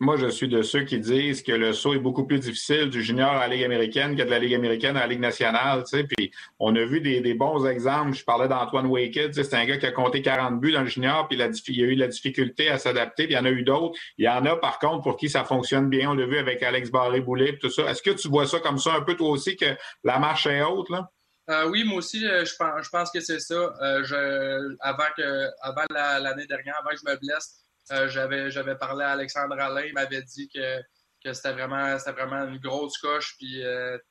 [0.00, 3.00] Moi, je suis de ceux qui disent que le saut est beaucoup plus difficile du
[3.00, 5.84] junior à la Ligue américaine que de la Ligue américaine à la Ligue nationale.
[5.84, 6.04] Tu sais.
[6.04, 8.12] Puis on a vu des, des bons exemples.
[8.12, 9.28] Je parlais d'Antoine Waked.
[9.28, 11.42] Tu sais, c'est un gars qui a compté 40 buts dans le junior, puis il
[11.42, 13.26] a, il a eu la difficulté à s'adapter.
[13.26, 13.96] Puis il y en a eu d'autres.
[14.18, 16.10] Il y en a, par contre, pour qui ça fonctionne bien.
[16.10, 17.88] On l'a vu avec Alex Barré-Boulet tout ça.
[17.88, 20.62] Est-ce que tu vois ça comme ça un peu toi aussi, que la marche est
[20.62, 20.90] haute?
[20.90, 21.08] Là?
[21.50, 23.54] Euh, oui, moi aussi, euh, je pense, je que c'est ça.
[23.54, 27.60] Euh, je, avant que, avant l'année dernière, avant que je me blesse,
[28.08, 29.82] j'avais, j'avais parlé à Alexandre Alain.
[29.82, 30.80] Il m'avait dit que,
[31.22, 33.36] que c'était vraiment, une grosse coche.
[33.38, 33.62] Puis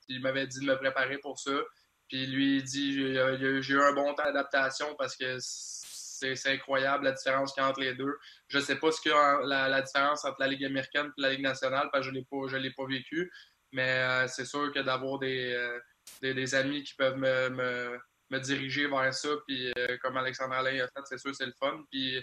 [0.08, 1.52] il m'avait dit de me préparer pour ça.
[2.08, 2.92] Puis lui, il dit
[3.62, 7.68] j'ai eu un bon temps d'adaptation parce que c'est, incroyable la différence qu'il y a
[7.68, 8.16] entre les deux.
[8.48, 11.42] Je sais pas ce qu'il la, la, différence entre la Ligue américaine et la Ligue
[11.42, 13.30] nationale parce que je ne l'ai pas vécu.
[13.72, 15.54] Mais c'est sûr que d'avoir des
[16.20, 17.98] des, amis qui peuvent me, me,
[18.30, 19.28] me, diriger vers ça.
[19.46, 21.82] Puis euh, comme Alexandre Alain a fait, c'est sûr c'est le fun.
[21.90, 22.22] Puis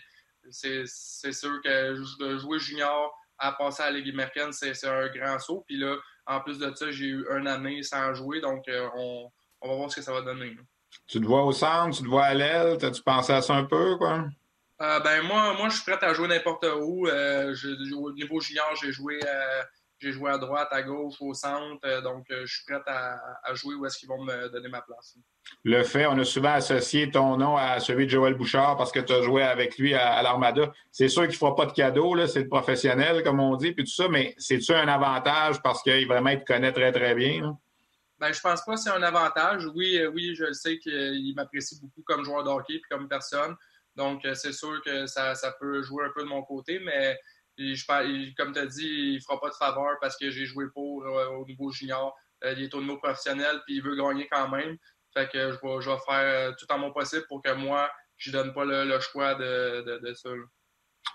[0.49, 5.39] c'est sûr que de jouer junior à passer à la Ligue américaine, c'est un grand
[5.39, 5.63] saut.
[5.67, 9.31] Puis là, en plus de ça, j'ai eu une année sans jouer, donc euh, on,
[9.61, 10.55] on, va voir ce que ça va donner.
[11.07, 13.65] Tu te vois au centre, tu te vois à l'aile, t'as-tu pensé à ça un
[13.65, 14.25] peu, quoi?
[14.81, 17.07] Euh, ben moi, moi, je suis prêt à jouer n'importe où.
[17.07, 19.19] au niveau junior, j'ai joué
[20.01, 23.53] j'ai joué à droite, à gauche, au centre, euh, donc euh, je suis prêt à,
[23.53, 25.15] jouer où est-ce qu'ils vont me donner ma place.
[25.63, 28.99] Le fait, on a souvent associé ton nom à celui de Joël Bouchard parce que
[28.99, 30.71] tu as joué avec lui à, l'Armada.
[30.91, 33.83] C'est sûr qu'il ne fera pas de cadeau, c'est le professionnel, comme on dit, puis
[33.83, 37.57] tout ça, mais c'est-tu un avantage parce qu'il vraiment te connaît très, très bien?
[38.19, 39.65] Ben, je pense pas que c'est un avantage.
[39.75, 43.07] Oui, euh, oui, je le sais qu'il m'apprécie beaucoup comme joueur de hockey et comme
[43.07, 43.55] personne.
[43.95, 47.19] Donc, c'est sûr que ça, ça, peut jouer un peu de mon côté, mais
[47.57, 50.65] je, comme tu as dit, il ne fera pas de faveur parce que j'ai joué
[50.73, 52.15] pour euh, au niveau junior.
[52.43, 54.77] Euh, il est au niveau professionnel, puis il veut gagner quand même.
[55.13, 58.37] Fait que je vais, faire euh, tout en mon possible pour que moi, je ne
[58.37, 60.29] donne pas le, choix de, de, de ça.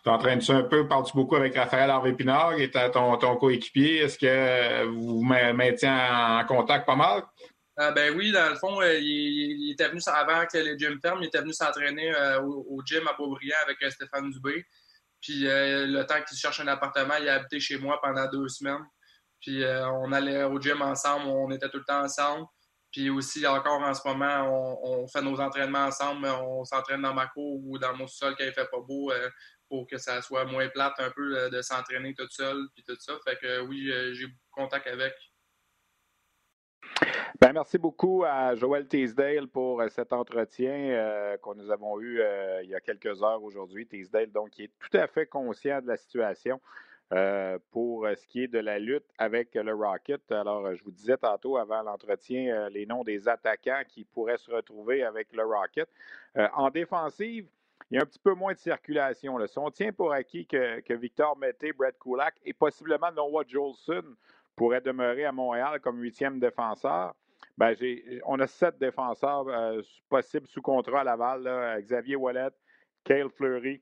[0.03, 3.99] Tu entraînes-tu un peu, parles-tu beaucoup avec Raphaël Harvey-Pinard, qui est ton, ton coéquipier?
[3.99, 7.23] Est-ce que vous vous maintenez en contact pas mal?
[7.95, 11.41] ben oui, dans le fond, il, était venu avant que les gyms ferment, il était
[11.41, 12.11] venu s'entraîner
[12.43, 14.65] au, gym à Beaubriand avec Stéphane Dubé.
[15.27, 18.47] Puis euh, le temps qu'il cherche un appartement, il a habité chez moi pendant deux
[18.47, 18.85] semaines.
[19.41, 22.47] Puis euh, on allait au gym ensemble, on était tout le temps ensemble.
[22.93, 26.29] Puis aussi, encore en ce moment, on, fait nos entraînements ensemble.
[26.29, 29.29] On s'entraîne dans ma cour ou dans mon sol quand il fait pas beau euh,
[29.69, 33.15] pour que ça soit moins plate un peu de s'entraîner tout seul puis tout ça.
[33.27, 35.13] Fait que oui, j'ai beaucoup de contact avec.
[37.41, 42.21] Ben, merci beaucoup à Joël Teasdale pour euh, cet entretien euh, que nous avons eu
[42.21, 43.87] euh, il y a quelques heures aujourd'hui.
[43.87, 46.61] Teasdale, donc, est tout à fait conscient de la situation
[47.71, 50.21] pour ce qui est de la lutte avec le Rocket.
[50.33, 55.05] Alors, je vous disais tantôt avant l'entretien les noms des attaquants qui pourraient se retrouver
[55.05, 55.89] avec le Rocket.
[56.35, 57.47] en défensive,
[57.93, 59.39] il y a un petit peu moins de circulation.
[59.47, 64.03] Si on tient pour acquis que, que Victor Mété, Brett Kulak et possiblement Noah Jolson
[64.57, 67.15] pourrait demeurer à Montréal comme huitième défenseur.
[67.59, 67.75] Ben,
[68.25, 71.81] on a sept défenseurs euh, possibles sous contrat à Laval.
[71.83, 72.51] Xavier Wallet,
[73.05, 73.81] Cale Fleury,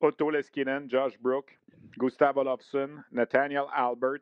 [0.00, 1.58] Otto Leskinen, Josh Brook,
[1.98, 4.20] Gustav Olofsson, Nathaniel Albert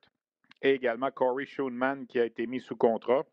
[0.63, 3.25] et également Corey Schoenman qui a été mis sous contrat.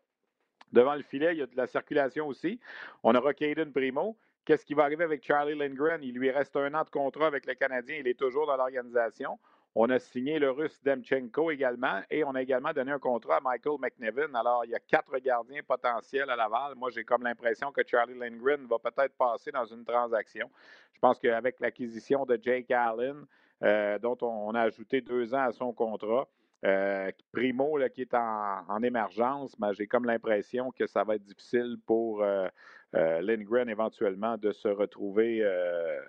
[0.72, 2.60] Devant le filet, il y a de la circulation aussi.
[3.02, 4.16] On aura Caden Primo.
[4.44, 6.02] Qu'est-ce qui va arriver avec Charlie Lindgren?
[6.02, 7.96] Il lui reste un an de contrat avec le Canadien.
[7.98, 9.38] Il est toujours dans l'organisation.
[9.78, 13.40] On a signé le russe Demchenko également et on a également donné un contrat à
[13.42, 14.34] Michael McNevin.
[14.34, 16.74] Alors, il y a quatre gardiens potentiels à Laval.
[16.76, 20.50] Moi, j'ai comme l'impression que Charlie Lindgren va peut-être passer dans une transaction.
[20.94, 23.26] Je pense qu'avec l'acquisition de Jake Allen,
[23.62, 26.26] euh, dont on, a ajouté deux ans à son contrat,
[26.64, 31.76] euh, Primo, qui est en, émergence, ben, j'ai comme l'impression que ça va être difficile
[31.84, 32.48] pour euh,
[32.94, 35.44] Lindgren éventuellement de se retrouver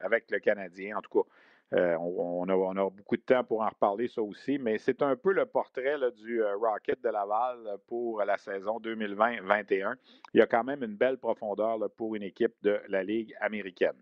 [0.01, 0.95] avec le Canadien.
[0.95, 1.29] En tout cas,
[1.71, 5.45] on, a, beaucoup de temps pour en reparler, ça aussi, mais c'est un peu le
[5.45, 9.95] portrait du Rocket de Laval pour la saison 2020-21.
[10.33, 13.97] Il y a quand même une belle profondeur pour une équipe de la Ligue américaine.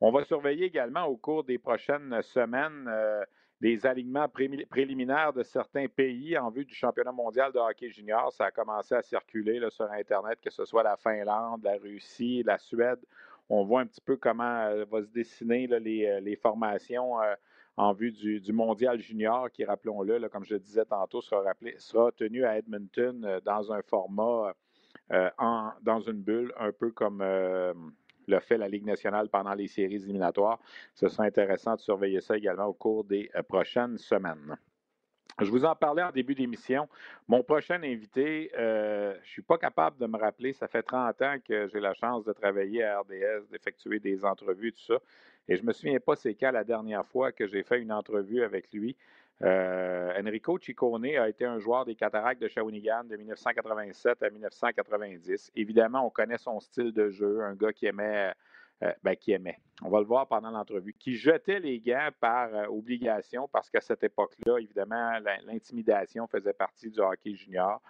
[0.00, 2.88] On va surveiller également au cours des prochaines semaines
[3.60, 8.32] des alignements préliminaires de certains pays en vue du championnat mondial de hockey junior.
[8.32, 12.58] Ça a commencé à circuler sur Internet, que ce soit la Finlande, la Russie, la
[12.58, 13.00] Suède.
[13.50, 17.34] On voit un petit peu comment euh, va se dessiner euh, les, formations euh,
[17.76, 21.54] en vue du, mondial junior, qui, rappelons-le, comme je le disais tantôt, sera,
[22.12, 24.52] tenu à Edmonton dans un format,
[25.10, 30.58] dans une bulle, un peu comme le fait la Ligue nationale pendant les séries éliminatoires.
[30.92, 34.56] Ce sera intéressant de surveiller ça également au cours des prochaines semaines.
[35.40, 36.88] Je vous en parlais en début d'émission.
[37.28, 41.22] Mon prochain invité, euh, je ne suis pas capable de me rappeler, ça fait 30
[41.22, 44.98] ans que j'ai la chance de travailler à RDS, d'effectuer des entrevues, tout ça.
[45.46, 47.92] Et je ne me souviens pas c'est quand la dernière fois que j'ai fait une
[47.92, 48.96] entrevue avec lui.
[49.42, 55.52] Euh, Enrico Ciccone a été un joueur des Cataractes de Shawinigan de 1987 à 1990.
[55.54, 58.32] Évidemment, on connaît son style de jeu, un gars qui aimait,
[58.82, 62.54] euh, ben, qui aimait, on va le voir pendant l'entrevue, qui jetait les gants par
[62.54, 67.80] euh, obligation parce qu'à cette époque-là, évidemment, l'intimidation faisait partie du hockey junior.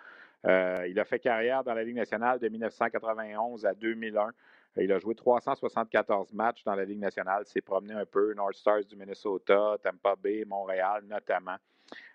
[0.45, 4.31] il a fait carrière dans la Ligue nationale de 1991 à 2001.
[4.77, 8.85] Il a joué 374 matchs dans la Ligue nationale, s'est promené un peu, North Stars
[8.85, 11.57] du Minnesota, Tampa Bay, Montréal notamment.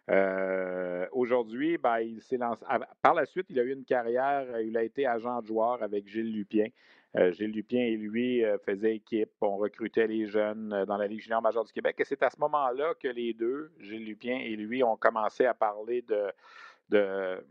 [0.09, 2.63] Euh, aujourd'hui, ben, il s'est lancé.
[3.01, 6.07] Par la suite, il a eu une carrière, il a été agent de joueur avec
[6.07, 6.67] Gilles Lupien.
[7.15, 9.31] Euh, Gilles Lupien et lui euh, faisaient équipe.
[9.41, 11.95] On recrutait les jeunes dans la Ligue junior majeure du Québec.
[11.99, 15.53] Et c'est à ce moment-là que les deux, Gilles Lupien et lui, ont commencé à
[15.53, 16.31] parler de,
[16.89, 17.45] de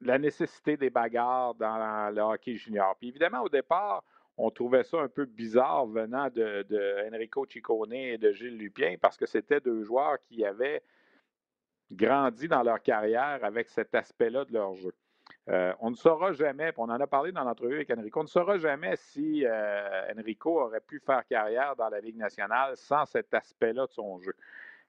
[0.00, 2.96] la nécessité des bagarres dans le hockey junior.
[2.98, 4.04] Puis évidemment, au départ,
[4.38, 9.16] on trouvait ça un peu bizarre venant de, Enrico Ciccone et de Gilles Lupien parce
[9.16, 10.82] que c'était deux joueurs qui avaient
[11.90, 14.94] grandi dans leur carrière avec cet aspect-là de leur jeu.
[15.48, 18.28] Euh, on ne saura jamais, on en a parlé dans l'entrevue avec Enrico, on ne
[18.28, 23.32] saura jamais si euh, Enrico aurait pu faire carrière dans la Ligue nationale sans cet
[23.32, 24.34] aspect-là de son jeu.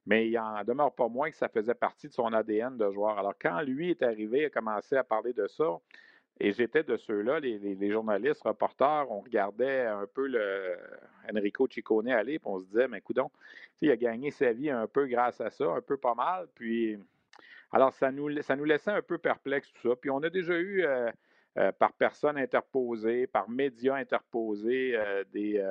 [0.06, 3.18] Mais il en demeure pas moins que ça faisait partie de son ADN de joueur.
[3.18, 5.80] Alors, quand lui est arrivé, il a commencé à parler de ça,
[6.42, 10.30] et j'étais de ceux-là, les, journalistes, reporters, on regardait un peu
[11.34, 13.30] Enrico Ciccone aller, puis on se disait, mais coudon,
[13.82, 16.48] il a gagné sa vie un peu grâce à ça, un peu pas mal.
[16.56, 16.98] Puis,
[17.72, 19.96] alors, ça nous, ça nous laissait un peu perplexes, tout ça.
[19.96, 21.12] Puis, on a déjà eu, euh,
[21.58, 25.64] euh, par personnes interposées, par médias interposés, euh, des,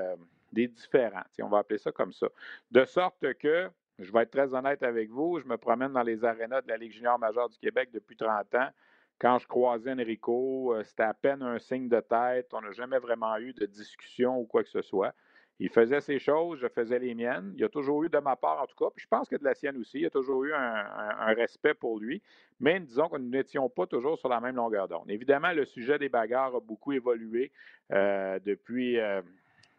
[0.53, 1.25] des différents.
[1.41, 2.29] On va appeler ça comme ça.
[2.71, 6.25] De sorte que, je vais être très honnête avec vous, je me promène dans les
[6.25, 8.69] arénas de la Ligue junior majeure du Québec depuis 30 ans.
[9.19, 12.55] Quand je croisais Enrico, c'était à peine un signe de tête.
[12.55, 15.13] On n'a jamais vraiment eu de discussion ou quoi que ce soit.
[15.61, 17.53] Il faisait ses choses, je faisais les miennes.
[17.55, 19.35] Il y a toujours eu de ma part, en tout cas, puis je pense que
[19.35, 22.23] de la sienne aussi, il y a toujours eu un, respect pour lui.
[22.61, 25.11] Mais disons que nous n'étions pas toujours sur la même longueur d'onde.
[25.11, 27.51] Évidemment, le sujet des bagarres a beaucoup évolué
[27.92, 29.21] euh, depuis, euh,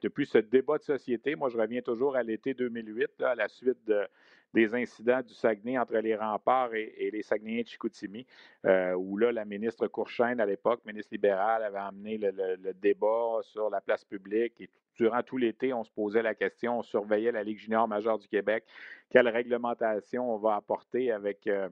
[0.02, 1.36] depuis ce débat de société.
[1.36, 4.06] Moi, je reviens toujours à l'été 2008, à la suite de,
[4.54, 8.26] des incidents du Saguenay entre les remparts et, les Saguenayens de Chicoutimi,
[8.66, 13.70] euh, où là, la ministre Courchaine, à l'époque, ministre libérale, avait amené le, débat sur
[13.70, 17.44] la place publique et durant tout l'été, on se posait la question, on surveillait la
[17.44, 18.66] Ligue junior majeure du Québec,
[19.10, 21.70] quelle réglementation on va apporter avec, euh,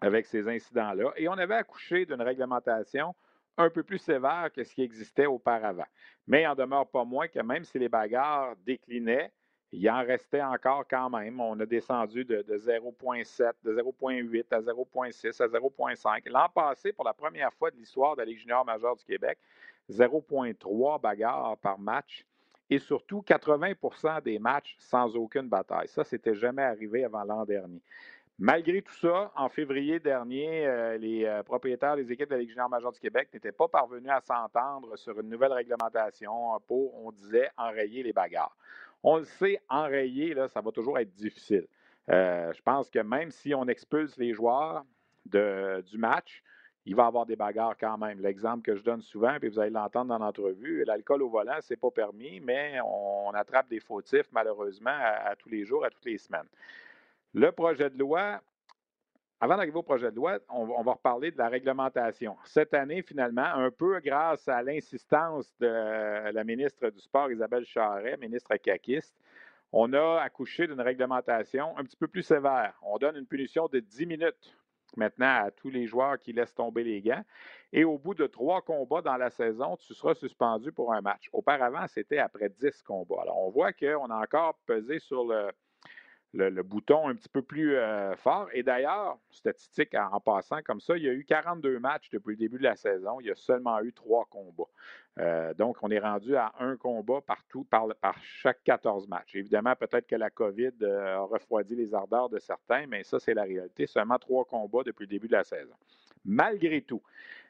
[0.00, 1.12] avec ces incidents-là.
[1.16, 3.14] Et on avait accouché d'une réglementation
[3.58, 5.86] un peu plus sévère que ce qui existait auparavant.
[6.26, 9.32] Mais il en demeure pas moins que même si les bagarres déclinaient,
[9.72, 11.40] il en restait encore quand même.
[11.40, 16.28] On a descendu de, 0,7, de 0,8 à 0,6 à 0,5.
[16.30, 19.38] L'an passé, pour la première fois de l'histoire de la Ligue junior majeure du Québec,
[19.90, 22.24] 0,3 bagarres par match
[22.70, 25.88] et surtout 80% des matchs sans aucune bataille.
[25.88, 27.80] Ça, c'était jamais arrivé avant l'an dernier.
[28.40, 32.50] Malgré tout ça, en février dernier, euh, les euh, propriétaires des équipes de la Ligue
[32.50, 37.10] junior majeure du Québec n'étaient pas parvenus à s'entendre sur une nouvelle réglementation pour, on
[37.10, 38.56] disait, enrayer les bagarres.
[39.02, 41.66] On le sait, enrayer, là, ça va toujours être difficile.
[42.10, 44.84] Euh, je pense que même si on expulse les joueurs
[45.26, 46.42] du match,
[46.86, 48.18] il va y avoir des bagarres quand même.
[48.20, 51.74] L'exemple que je donne souvent, puis vous allez l'entendre dans l'entrevue, l'alcool au volant, ce
[51.74, 56.06] n'est pas permis, mais on, attrape des fautifs malheureusement à, tous les jours, à toutes
[56.06, 56.48] les semaines.
[57.34, 58.40] Le projet de loi
[59.40, 62.36] avant d'arriver au projet de loi, on, va reparler de la réglementation.
[62.44, 68.16] Cette année, finalement, un peu grâce à l'insistance de la ministre du Sport, Isabelle Charret,
[68.16, 69.14] ministre caquiste,
[69.70, 72.74] on a accouché d'une réglementation un petit peu plus sévère.
[72.82, 74.58] On donne une punition de 10 minutes
[74.96, 77.22] maintenant à tous les joueurs qui laissent tomber les gants.
[77.72, 81.28] Et au bout de trois combats dans la saison, tu seras suspendu pour un match.
[81.32, 83.22] Auparavant, c'était après dix combats.
[83.22, 85.50] Alors, on voit qu'on a encore pesé sur le,
[86.34, 88.48] le, bouton un petit peu plus euh, fort.
[88.52, 92.36] Et d'ailleurs, statistique en, passant comme ça, il y a eu 42 matchs depuis le
[92.36, 93.20] début de la saison.
[93.20, 94.68] Il y a seulement eu trois combats.
[95.18, 97.88] Euh, donc, on est rendu à un combat partout par,
[98.22, 99.34] chaque 14 matchs.
[99.34, 103.34] Évidemment, peut-être que la COVID euh, a refroidi les ardeurs de certains, mais ça, c'est
[103.34, 103.86] la réalité.
[103.86, 105.74] Seulement trois combats depuis le début de la saison.
[106.24, 107.02] Malgré tout,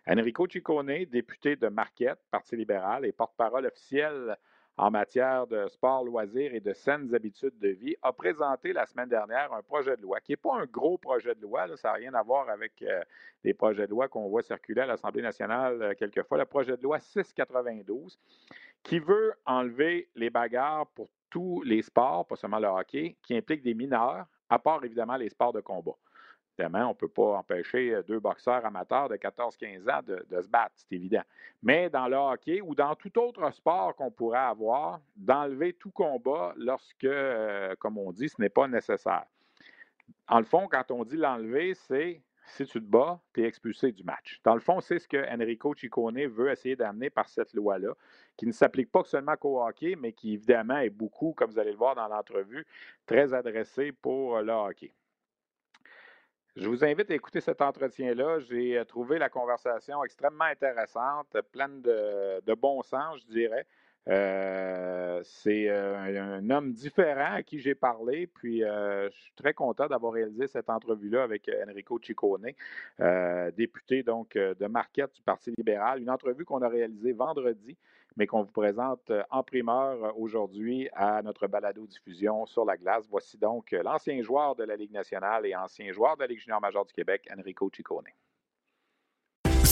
[0.06, 4.36] Enrico Ciccone, député de Marquette, Parti libéral et porte-parole officiel
[4.78, 9.08] en matière de sport, loisirs et de saines habitudes de vie, a présenté la semaine
[9.08, 11.94] dernière un projet de loi qui n'est pas un gros projet de loi, ça n'a
[11.94, 13.02] rien à voir avec euh,
[13.42, 16.82] les projets de loi qu'on voit circuler à l'Assemblée nationale euh, quelquefois, le projet de
[16.82, 18.18] loi 692,
[18.84, 23.64] qui veut enlever les bagarres pour tous les sports, pas seulement le hockey, qui impliquent
[23.64, 25.96] des mineurs, à part évidemment les sports de combat.
[26.58, 30.48] Évidemment, on ne peut pas empêcher euh, deux boxeurs amateurs de 14-15 ans de, se
[30.48, 31.22] battre, c'est évident.
[31.62, 36.54] Mais dans le hockey ou dans tout autre sport qu'on pourrait avoir, d'enlever tout combat
[36.56, 39.24] lorsque, euh, comme on dit, ce n'est pas nécessaire.
[40.26, 43.92] En le fond, quand on dit l'enlever, c'est si tu te bats, tu es expulsé
[43.92, 44.40] du match.
[44.42, 47.92] Dans le fond, c'est ce que Enrico Ciccone veut essayer d'amener par cette loi-là,
[48.36, 51.72] qui ne s'applique pas seulement qu'au hockey, mais qui évidemment est beaucoup, comme vous allez
[51.72, 52.66] le voir dans l'entrevue,
[53.06, 54.92] très adressé pour le hockey.
[56.60, 58.40] Je vous invite à écouter cet entretien-là.
[58.40, 63.64] J'ai euh, trouvé la conversation extrêmement intéressante, pleine de, bon sens, je dirais.
[64.08, 69.86] Euh, c'est euh, un, homme différent à qui j'ai parlé, puis je suis très content
[69.86, 72.50] d'avoir réalisé cette entrevue-là avec Enrico Ciccone,
[73.56, 76.00] député donc de Marquette du Parti libéral.
[76.02, 77.76] Une entrevue qu'on a réalisée vendredi
[78.18, 83.06] mais qu'on vous présente euh, en primeur euh, aujourd'hui à notre balado-diffusion sur la glace.
[83.08, 86.40] Voici donc euh, l'ancien joueur de la Ligue nationale et ancien joueur de la Ligue
[86.40, 88.08] junior majeure du Québec, Enrico Ciccone.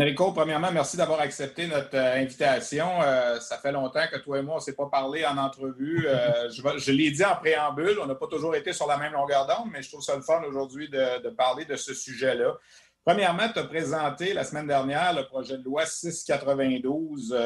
[0.00, 3.02] Enrico, premièrement, merci d'avoir accepté notre euh, invitation.
[3.02, 6.06] Euh, ça fait longtemps que toi et moi, on ne s'est pas parlé en entrevue.
[6.06, 9.46] Euh, je, l'ai dit en préambule, on n'a pas toujours été sur la même longueur
[9.46, 12.56] d'onde, mais je trouve ça le fun aujourd'hui de, de, parler de ce sujet-là.
[13.04, 17.36] Premièrement, tu as présenté la semaine dernière le projet de loi 692.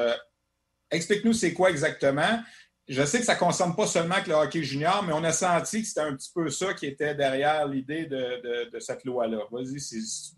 [0.91, 2.41] Explique-nous c'est quoi exactement
[2.89, 5.33] je sais que ça ne concerne pas seulement que le hockey junior, mais on a
[5.33, 9.41] senti que c'était un petit peu ça qui était derrière l'idée de, cette loi-là.
[9.51, 9.77] Vas-y,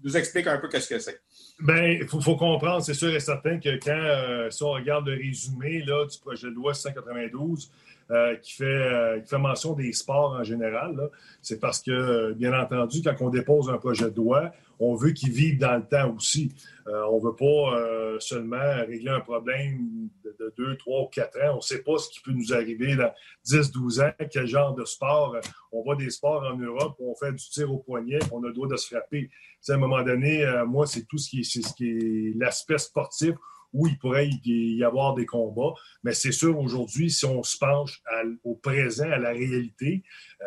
[0.03, 1.21] nous explique un peu qu'est-ce que c'est.
[1.63, 5.17] Bien, il faut, comprendre, c'est sûr et certain que quand, euh, si on regarde le
[5.17, 7.71] résumé là, du projet de loi 192,
[8.11, 11.11] euh, qui, fait, euh, qui fait mention des sports en général,
[11.43, 15.31] c'est parce que, bien entendu, quand on dépose un projet de loi, on veut qu'il
[15.31, 16.53] vive dans le temps aussi.
[16.89, 21.37] Euh, on ne veut pas euh, seulement régler un problème de, 2, 3 ou 4
[21.43, 21.53] ans.
[21.53, 23.13] On ne sait pas ce qui peut nous arriver dans
[23.45, 25.37] 10, 12 ans, quel genre de sport.
[25.71, 28.49] On voit des sports en Europe où on fait du tir au poignet, on a
[28.49, 29.31] le droit de se frapper.
[29.69, 32.79] à un moment donné, euh, moi, c'est tout ce qui est, ce qui est l'aspect
[32.79, 33.35] sportif
[33.73, 35.75] où il pourrait y avoir des combats.
[36.03, 38.03] Mais c'est sûr, aujourd'hui, si on se penche
[38.45, 40.03] au présent, à la réalité,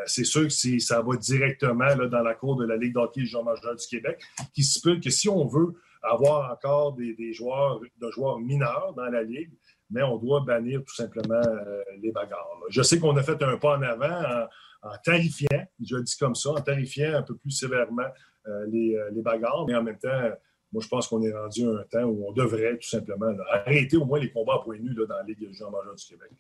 [0.06, 3.76] c'est sûr que ça va directement dans la cour de la Ligue d'hockey jean majeur
[3.76, 4.22] du Québec,
[4.54, 7.80] qui peut que si on veut avoir encore des, joueurs,
[8.12, 9.52] joueurs mineurs dans la Ligue,
[9.90, 12.48] mais on doit bannir tout simplement euh, les bagarres.
[12.70, 14.48] Je sais qu'on a fait un pas en avant
[14.82, 18.04] en, tarifiant, je le dis comme ça, en tarifiant un peu plus sévèrement
[18.48, 20.30] euh, euh, les, bagarres, mais en même temps,
[20.74, 23.96] moi, je pense qu'on est rendu à un temps où on devrait tout simplement arrêter
[23.96, 26.32] au moins les combats à points nus dans la Ligue Jean-Major du Québec.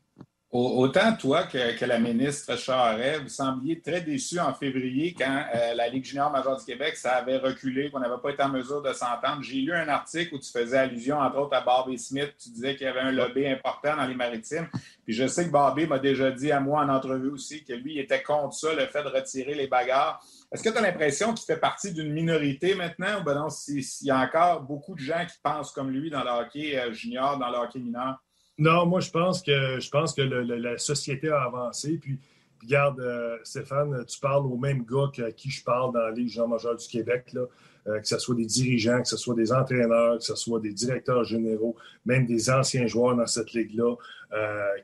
[0.56, 5.88] Autant toi que, la ministre Charret, vous sembliez très déçu en février quand euh, la
[5.88, 8.94] Ligue junior majeure du Québec, ça avait reculé, qu'on n'avait pas été en mesure de
[8.94, 9.42] s'entendre.
[9.42, 12.36] J'ai lu un article où tu faisais allusion, entre autres, à Barbie Smith.
[12.38, 14.68] Tu disais qu'il y avait un lobby important dans les maritimes.
[15.06, 17.96] Puis je sais que Barbie m'a déjà dit à moi en entrevue aussi que lui,
[17.96, 20.24] il était contre ça, le fait de retirer les bagarres.
[20.54, 23.20] Est-ce que tu as l'impression qu'il fait partie d'une minorité maintenant?
[23.20, 26.24] Ou ben non, s'il y a encore beaucoup de gens qui pensent comme lui dans
[26.24, 28.24] le hockey euh, junior, dans le hockey mineur?
[28.60, 31.98] Non, moi, je pense que, je pense que la société a avancé.
[31.98, 32.20] Puis,
[32.62, 36.48] regarde, euh, Stéphane, tu parles au même gars à qui je parle dans les gens
[36.48, 37.46] majeurs du Québec, là,
[37.88, 40.72] euh, que ce soit des dirigeants, que ce soit des entraîneurs, que ce soit des
[40.72, 41.76] directeurs généraux,
[42.06, 43.96] même des anciens joueurs dans cette ligue-là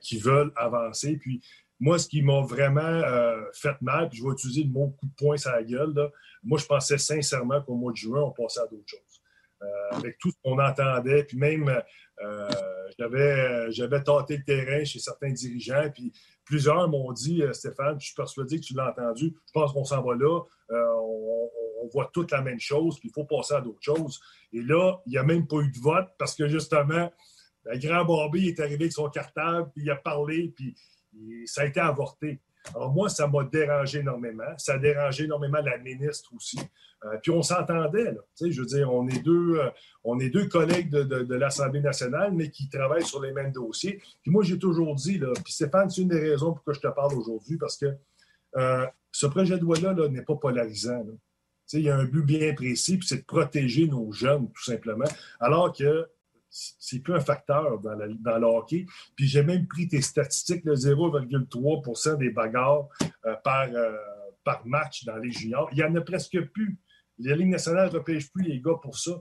[0.01, 1.17] qui veulent avancer.
[1.17, 1.41] Puis,
[1.79, 5.05] moi, ce qui m'a vraiment euh, fait mal, puis je vais utiliser le mot coup
[5.05, 5.93] de poing sur la gueule,
[6.43, 9.21] moi, je pensais sincèrement qu'au mois de juin, on passait à d'autres choses.
[9.61, 11.81] Euh, avec tout ce qu'on entendait, puis même,
[12.21, 12.49] euh,
[12.97, 16.13] j'avais, j'avais tâté le terrain chez certains dirigeants, puis
[16.45, 20.01] plusieurs m'ont dit, Stéphane, je suis persuadé que tu l'as entendu, je pense qu'on s'en
[20.01, 21.49] va là, on,
[21.91, 24.19] voit toute la même chose, puis il faut passer à d'autres choses.
[24.53, 27.11] Et là, il n'y a même pas eu de vote parce que justement,
[27.65, 30.75] le grand Bobby est arrivé avec son cartable, puis il a parlé, puis
[31.45, 32.39] ça a été avorté.
[32.75, 34.57] Alors moi, ça m'a dérangé énormément.
[34.57, 36.59] Ça a dérangé énormément la ministre aussi.
[37.05, 38.15] Euh, puis on s'entendait.
[38.41, 39.69] Je veux dire, on est deux, euh,
[40.03, 44.01] on est deux collègues de, l'Assemblée nationale, mais qui travaillent sur les mêmes dossiers.
[44.21, 46.81] Puis moi, j'ai toujours dit, là, puis Stéphane, c'est une des raisons pour que je
[46.81, 47.95] te parle aujourd'hui, parce que
[48.57, 51.05] euh, ce projet de loi-là n'est pas polarisant.
[51.73, 55.05] Il y a un but bien précis, puis c'est de protéger nos jeunes, tout simplement.
[55.39, 56.09] Alors que
[56.49, 58.85] c'est plus un facteur dans, le hockey.
[59.15, 62.87] Puis j'ai même pris tes statistiques, le 0,3% des bagarres
[63.25, 63.95] euh, par, euh,
[64.43, 65.69] par match dans les juniors.
[65.71, 66.77] Il n'y en a presque plus.
[67.19, 69.11] La Ligue nationale ne repêche plus les gars pour ça.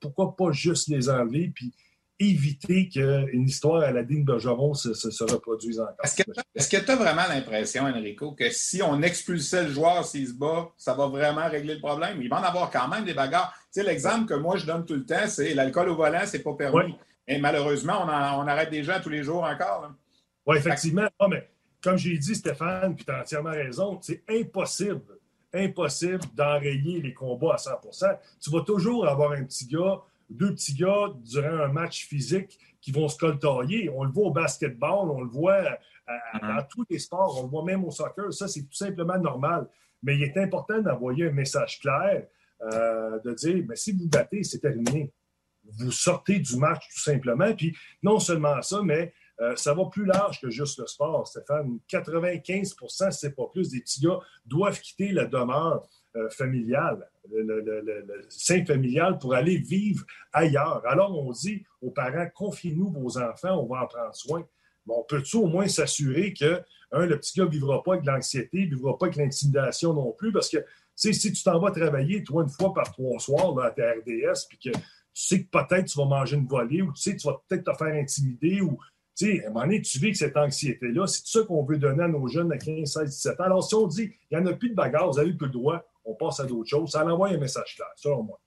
[0.00, 1.74] pourquoi pas juste les enlever puis
[2.20, 5.96] éviter qu'une histoire à la digne de se, se, reproduise encore.
[6.04, 10.34] Est-ce que tu as vraiment l'impression, Enrico, que si on expulsait le joueur s'il se
[10.34, 12.20] bat, ça va vraiment régler le problème?
[12.20, 13.52] Il va en avoir quand même des bagarres.
[13.72, 16.42] Tu sais, l'exemple que moi je donne tout le temps, c'est l'alcool au volant, c'est
[16.42, 16.94] pas permis.
[17.26, 19.90] Et malheureusement, on, on, arrête des gens tous les jours encore.
[20.46, 21.08] Oui, effectivement.
[21.28, 21.48] mais
[21.82, 25.00] comme j'ai dit, Stéphane, puis tu as entièrement raison, c'est impossible,
[25.54, 30.00] impossible d'enrayer les combats à 100% Tu vas toujours avoir un petit gars
[30.30, 33.90] deux petits gars durant un match physique qui vont se coltailler.
[33.90, 36.56] On le voit au basketball, on le voit euh, mm-hmm.
[36.56, 38.32] dans tous les sports, on le voit même au soccer.
[38.32, 39.68] Ça, c'est tout simplement normal.
[40.02, 42.26] Mais il est important d'envoyer un message clair,
[42.62, 45.12] euh, de dire, mais si vous battez, c'est terminé.
[45.78, 47.52] Vous sortez du match tout simplement.
[47.54, 51.78] Puis non seulement ça, mais euh, ça va plus large que juste le sport, Stéphane.
[51.88, 55.86] 95% c'est pas plus, des petits gars doivent quitter la demeure
[56.30, 60.82] familial, le, sein familial pour aller vivre ailleurs.
[60.86, 64.44] Alors, on dit aux parents, confiez-nous vos enfants, on va en prendre soin.
[64.86, 68.04] Mais on peut-tu au moins s'assurer que, un, le petit gars ne vivra pas avec
[68.04, 70.58] l'anxiété, ne vivra pas avec l'intimidation non plus, parce que,
[70.96, 74.46] si tu t'en vas travailler, toi, une fois par trois soirs là, à ta RDS,
[74.48, 74.82] puis que tu
[75.14, 77.76] sais que peut-être tu vas manger une volée, ou tu sais tu vas peut-être te
[77.76, 78.78] faire intimider, ou
[79.16, 81.06] tu sais, à un moment donné, tu vis avec cette anxiété-là.
[81.06, 83.44] C'est ça qu'on veut donner à nos jeunes de 15, 16, 17 ans.
[83.44, 85.52] Alors, si on dit, il n'y en a plus de bagarre, vous avez plus le
[85.52, 86.90] droit, on passe à d'autres choses.
[86.90, 88.40] Ça envoie un message clair, selon moi.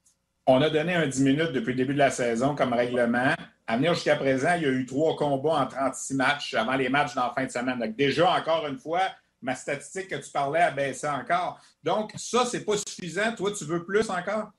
[0.46, 3.34] On a donné un 10 minutes depuis le début de la saison comme règlement.
[3.66, 6.90] À venir jusqu'à présent, il y a eu trois combats en 36 matchs avant les
[6.90, 7.80] matchs dans la fin de semaine.
[7.80, 9.02] Donc, déjà, encore une fois,
[9.42, 11.62] ma statistique que tu parlais a baissé encore.
[11.82, 13.34] Donc, ça, c'est pas suffisant.
[13.36, 14.52] Toi, tu veux plus encore?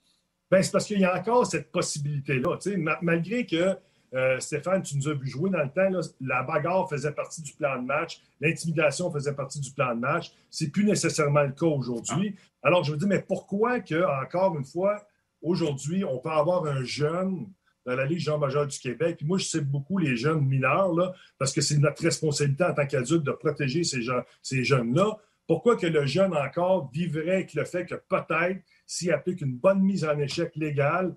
[0.50, 2.58] Bien, c'est parce qu'il y a encore cette possibilité-là.
[3.02, 3.76] Malgré que
[4.14, 5.90] euh, Stéphane, tu nous as vu jouer dans le temps.
[6.20, 8.20] la bagarre faisait partie du plan de match.
[8.40, 10.30] L'intimidation faisait partie du plan de match.
[10.50, 12.36] C'est plus nécessairement le cas aujourd'hui.
[12.62, 15.04] Alors, je me dis, mais pourquoi que, encore une fois,
[15.42, 17.46] aujourd'hui, on peut avoir un jeune
[17.84, 19.16] dans la Ligue Jean major du Québec?
[19.18, 22.72] Puis moi, je sais beaucoup les jeunes mineurs, là, parce que c'est notre responsabilité en
[22.72, 24.00] tant qu'adulte de protéger ces,
[24.42, 25.18] ces jeunes-là.
[25.46, 29.82] Pourquoi que le jeune encore vivrait avec le fait que peut-être, s'il applique une bonne
[29.82, 31.14] mise en échec légale,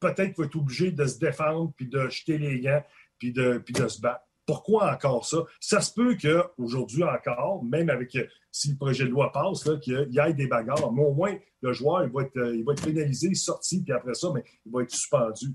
[0.00, 2.82] peut-être va être obligé de se défendre, puis de jeter les gants,
[3.18, 4.22] puis de, puis de se battre.
[4.46, 5.44] Pourquoi encore ça?
[5.60, 8.18] Ça se peut qu'aujourd'hui encore, même avec
[8.50, 11.72] si le projet de loi passe, qu'il y ait des bagarres, mais au moins le
[11.72, 14.82] joueur il va, être, il va être pénalisé, sorti, puis après ça, mais il va
[14.82, 15.54] être suspendu.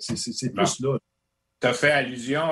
[0.00, 0.98] C'est plus là.
[1.60, 2.42] Tu as fait allusion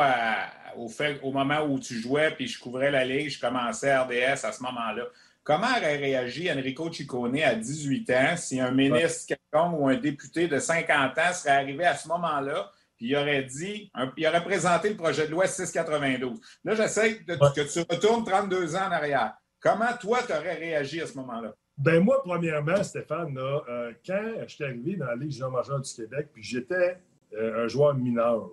[0.76, 4.44] au fait au moment où tu jouais, puis je couvrais la Ligue, je commençais RDS
[4.44, 5.06] à ce moment-là.
[5.42, 10.48] Comment aurait réagi Enrico Ciccone à 18 ans si un ministre quelconque ou un député
[10.48, 12.70] de 50 ans serait arrivé à ce moment-là
[13.00, 16.38] puis il aurait dit, il aurait présenté le projet de loi 692.
[16.64, 19.32] Là, j'essaie que tu retournes 32 ans en arrière.
[19.58, 21.54] Comment toi, tu aurais réagi à ce moment-là?
[21.78, 25.90] Ben moi, premièrement, Stéphane, euh, quand je suis arrivé dans la Ligue junior majeure du
[25.90, 26.98] Québec, puis j'étais
[27.32, 28.50] euh, un joueur mineur,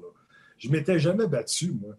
[0.57, 1.95] je ne m'étais jamais battu, moi.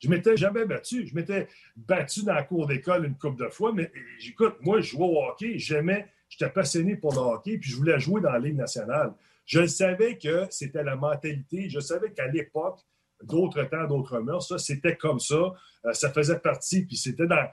[0.00, 1.06] Je m'étais jamais battu.
[1.06, 3.90] Je m'étais battu dans la cour d'école une couple de fois, mais
[4.26, 7.98] écoute, moi, je jouais au hockey, j'aimais, j'étais passionné pour le hockey, puis je voulais
[7.98, 9.12] jouer dans la Ligue nationale.
[9.44, 11.70] Je savais que c'était la mentalité.
[11.70, 12.80] Je savais qu'à l'époque,
[13.22, 15.54] d'autres temps, d'autres mœurs, ça, c'était comme ça.
[15.84, 17.48] Euh, ça faisait partie, puis c'était dans,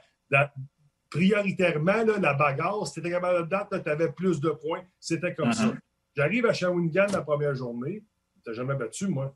[1.09, 4.83] prioritairement, la bagarre, c'était capable de date, tu avais plus de points.
[4.99, 5.67] C'était comme ça.
[5.67, 5.79] Uh-huh.
[6.15, 8.03] J'arrive à Shawinigan la première journée.
[8.45, 9.35] N'as jamais battu, moi.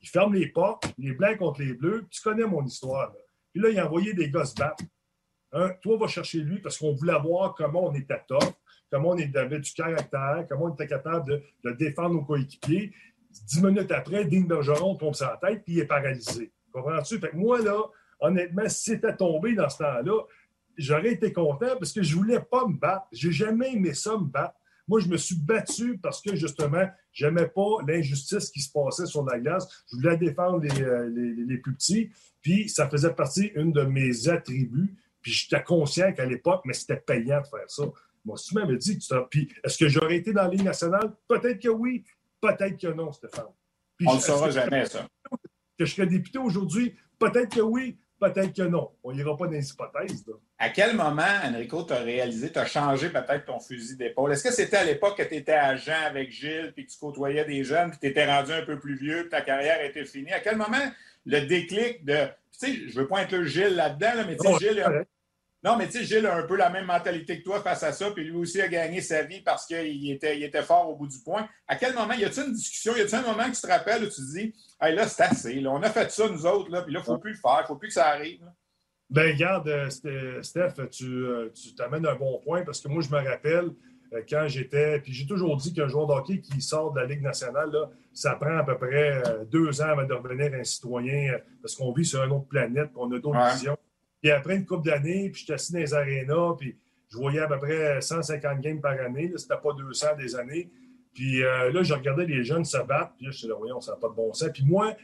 [0.00, 2.06] Il ferme les portes, les blancs contre les bleus.
[2.10, 3.12] Tu connais mon histoire.
[3.52, 4.84] Puis là, il a envoyé des gosses battre.
[5.52, 5.70] Hein?
[5.82, 8.44] Toi, va chercher lui parce qu'on voulait voir comment on était top,
[8.90, 12.92] comment on avait du caractère, comment on était capable de, défendre nos coéquipiers.
[13.30, 16.52] Dix minutes après, Dean Bergeron tombe sur la tête puis il est paralysé.
[16.72, 17.18] Comprends-tu?
[17.18, 17.78] Fait que moi, là,
[18.20, 20.22] honnêtement, si c'était tombé dans ce temps-là,
[20.76, 23.06] j'aurais été content parce que je voulais pas me battre.
[23.12, 24.57] J'ai jamais aimé ça, me battre.
[24.88, 29.06] Moi, je me suis battu parce que, justement, je n'aimais pas l'injustice qui se passait
[29.06, 29.68] sur la glace.
[29.90, 32.10] Je voulais défendre les, euh, les, les, plus petits.
[32.40, 34.96] Puis, ça faisait partie une de mes attributs.
[35.20, 37.84] Puis, j'étais conscient qu'à l'époque, mais c'était payant de faire ça.
[38.24, 40.64] Moi, si tu m'avais dit que tu Puis, est-ce que j'aurais été dans la Ligue
[40.64, 41.14] nationale?
[41.28, 42.04] Peut-être que oui,
[42.40, 43.46] peut-être que non, Stéphane.
[43.96, 45.06] Puis, On ne saura jamais, ça.
[45.78, 46.94] Que je serais député aujourd'hui?
[47.18, 48.90] Peut-être que oui, Peut-être que non.
[49.04, 50.24] On n'ira pas dans les hypothèses.
[50.58, 54.32] À quel moment, Enrico, tu as réalisé, tu as changé peut-être ton fusil d'épaule?
[54.32, 57.44] Est-ce que c'était à l'époque que tu étais agent avec Gilles, puis que tu côtoyais
[57.44, 60.32] des jeunes, puis tu étais rendu un peu plus vieux, puis ta carrière était finie?
[60.32, 60.76] À quel moment
[61.26, 62.26] le déclic de.
[62.58, 65.06] Tu sais, je ne veux pas être le Gilles là-dedans, mais tu sais, Gilles.
[65.64, 67.92] Non, mais tu sais, Gilles a un peu la même mentalité que toi face à
[67.92, 70.94] ça, puis lui aussi a gagné sa vie parce qu'il était, il était fort au
[70.94, 71.48] bout du point.
[71.66, 74.04] À quel moment, y a-t-il une discussion, y a-t-il un moment que tu te rappelles
[74.04, 76.82] où tu te dis, hey, là, c'est assez, on a fait ça, nous autres, là,
[76.82, 78.40] puis là, il ne faut plus le faire, il ne faut plus que ça arrive.
[79.10, 83.10] Ben, regarde, euh, Steph, tu, euh, tu t'amènes un bon point parce que moi, je
[83.10, 83.70] me rappelle
[84.12, 87.06] euh, quand j'étais, puis j'ai toujours dit qu'un joueur de hockey qui sort de la
[87.06, 91.38] Ligue nationale, là, ça prend à peu près deux ans avant de revenir un citoyen
[91.62, 93.78] parce qu'on vit sur une autre planète, puis on a d'autres visions.
[94.22, 96.76] Puis après une couple d'années, puis j'étais assis dans les arénas, puis
[97.10, 99.32] je voyais à peu près 150 games par année.
[99.36, 100.70] C'était pas 200 des années.
[101.14, 103.80] Puis euh, là, je regardais les jeunes se battre, puis là, je suis là, voyons,
[103.80, 104.50] ça n'a pas de bon sens.
[104.52, 104.94] Puis moi,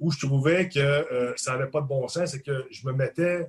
[0.00, 2.92] où je trouvais que euh, ça n'avait pas de bon sens, c'est que je me
[2.92, 3.48] mettais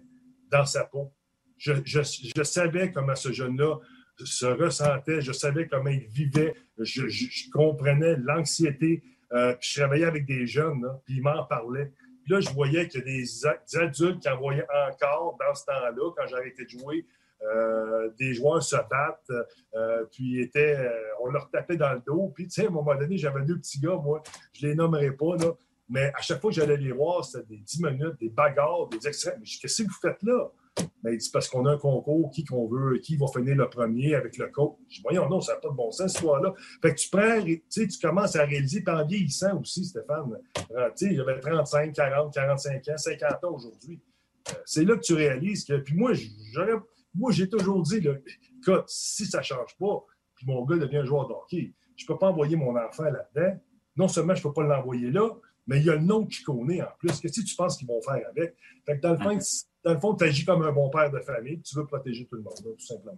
[0.51, 1.11] dans sa peau.
[1.57, 3.77] Je, savais comment ce jeune-là
[4.23, 9.01] se ressentait, je savais comment il vivait, je, je comprenais l'anxiété.
[9.33, 11.91] Euh, puis je travaillais avec des jeunes, puis ils m'en parlaient.
[12.23, 16.11] Puis là, je voyais qu'il y a des, adultes qui envoyaient encore, dans ce temps-là,
[16.15, 17.05] quand arrêté de jouer,
[17.41, 19.31] euh, des joueurs se battent,
[19.75, 20.89] euh, puis étaient, euh,
[21.21, 22.31] on leur tapait dans le dos.
[22.33, 25.11] Puis, tu sais, à un moment donné, j'avais deux petits gars, moi, je les nommerai
[25.11, 25.51] pas, là,
[25.89, 29.05] mais à chaque fois que j'allais les voir, c'était des 10 minutes, des bagarres, des
[29.05, 29.35] extraits.
[29.39, 30.49] Mais qu'est-ce que vous faites là?
[31.03, 34.15] Mais c'est parce qu'on a un concours, qui qu'on veut, qui va finir le premier
[34.15, 34.77] avec le coach.
[34.87, 37.09] Je dis, voyons, non, ça n'a pas de bon sens, ce là Fait que tu
[37.09, 40.39] prends, tu sais, tu commences à réaliser, puis en vieillissant aussi, Stéphane.
[40.71, 44.01] Euh, tu sais, j'avais 35, 40, 45 ans, 50 ans aujourd'hui.
[44.49, 45.77] Euh, c'est là que tu réalises que.
[45.77, 46.13] Puis moi,
[46.53, 46.79] j'aurais,
[47.13, 48.13] moi, j'ai toujours dit, là,
[48.61, 50.05] écoute, si ça ne change pas,
[50.35, 53.59] puis mon gars devient joueur de hockey, je ne peux pas envoyer mon enfant là-dedans.
[53.95, 55.29] Non seulement je ne peux pas l'envoyer là,
[55.67, 57.19] mais il y a le nom que je connais en plus.
[57.19, 58.55] Qu'est-ce que tu penses qu'ils vont faire avec?
[58.85, 59.37] Fait que dans le fond,
[59.83, 62.35] dans le fond, tu agis comme un bon père de famille, tu veux protéger tout
[62.35, 63.17] le monde, tout simplement.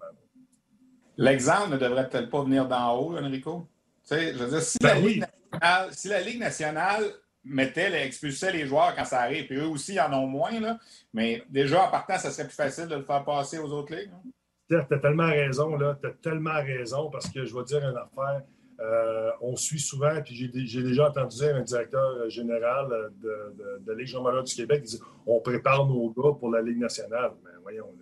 [1.18, 3.68] L'exemple ne devrait peut-être pas venir d'en haut, Enrico.
[4.08, 7.04] Tu sais, je veux dire, si, la ben Ligue nationale, si la Ligue nationale
[7.44, 10.78] mettait, expulsait les joueurs quand ça arrive, puis eux aussi en ont moins, là,
[11.14, 14.12] mais déjà en partant, ça serait plus facile de le faire passer aux autres ligues.
[14.68, 15.98] Tu as tellement raison, là.
[16.02, 18.42] Tu as tellement raison parce que je vais dire une affaire.
[18.80, 24.08] Euh, on suit souvent, puis j'ai déjà entendu dire un directeur général de, de, Ligue
[24.08, 27.32] jean du Québec qui dit on prépare nos gars pour la Ligue nationale.
[27.44, 27.94] Mais ben, voyons,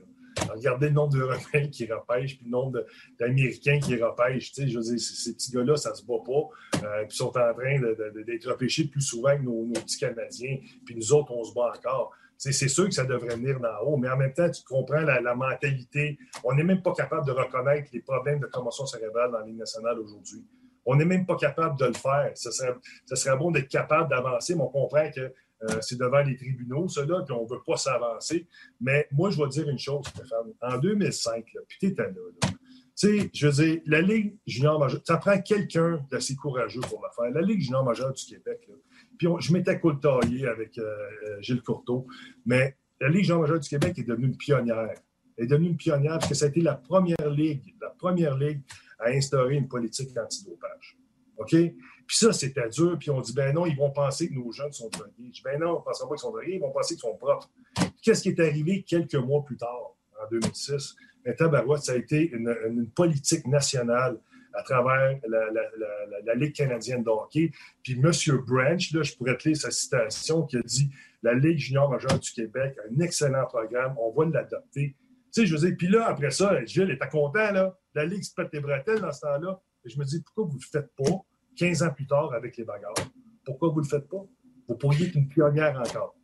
[0.51, 2.85] regardez le nombre d'Européens qui repêchent, puis le nombre
[3.19, 4.51] d'Américains qui repêchent.
[4.55, 6.85] Je veux ces petits gars-là, ça se bat pas.
[6.85, 7.79] Euh, puis sont en train
[8.25, 10.57] d'être repêchés plus souvent que nos, petits Canadiens.
[10.85, 12.11] Puis nous autres, on se bat encore.
[12.35, 15.21] C'est sûr que ça devrait venir d'en haut, mais en même temps, tu comprends la,
[15.21, 16.17] la mentalité.
[16.43, 19.59] On n'est même pas capable de reconnaître les problèmes de commotion cérébrale dans la Ligue
[19.59, 20.43] nationale aujourd'hui.
[20.85, 22.31] On n'est même pas capable de le faire.
[22.35, 22.75] Ce serait,
[23.13, 25.33] serait bon d'être capable d'avancer, mais on comprend que
[25.69, 28.47] euh, c'est devant les tribunaux, cela, puis on ne veut pas s'avancer.
[28.81, 30.51] Mais moi, je vais dire une chose, Stéphane.
[30.61, 32.11] En 2005, puis tu étais là,
[32.41, 32.51] Tu
[32.95, 37.09] sais, je veux dire, la Ligue junior majeure, ça prend quelqu'un d'assez courageux pour le
[37.15, 37.33] faire.
[37.33, 38.69] La Ligue junior majeure du Québec,
[39.17, 42.07] puis je m'étais taillé avec euh, euh, Gilles Courteau,
[42.45, 44.93] mais la Ligue junior majeure du Québec est devenue une pionnière.
[45.37, 48.37] Elle est devenue une pionnière parce que ça a été la première ligue, la première
[48.37, 48.61] ligue
[49.03, 50.97] à instaurer une politique antidopage.
[51.37, 51.55] OK?
[52.07, 52.97] Puis ça, c'était dur.
[52.99, 55.13] Puis on dit, ben non, ils vont penser que nos jeunes sont drogués.
[55.19, 57.01] Je dis, ben non, on ne pensera pas qu'ils sont drogués, ils vont penser qu'ils
[57.01, 57.49] sont propres.
[58.01, 60.95] Qu'est-ce qui est arrivé quelques mois plus tard, en 2006?
[61.25, 64.19] Ben, tabarouette, ça a été une, politique nationale
[64.53, 67.51] à travers la, Ligue canadienne de hockey.
[67.83, 68.11] Puis M.
[68.45, 70.89] Branch, là, je pourrais te lire sa citation qui a dit
[71.21, 74.95] La Ligue junior majeure du Québec a un excellent programme, on va l'adopter.
[75.33, 77.75] Sais, je veux dire, puis là, après ça, Gilles était content, là.
[77.95, 79.59] La Ligue se pète les bretelles dans ce temps-là.
[79.83, 81.25] Et je me dis, pourquoi vous ne le faites pas
[81.57, 82.93] 15 ans plus tard avec les bagarres?
[83.43, 84.23] Pourquoi vous ne le faites pas?
[84.67, 86.15] Vous pourriez être une pionnière encore.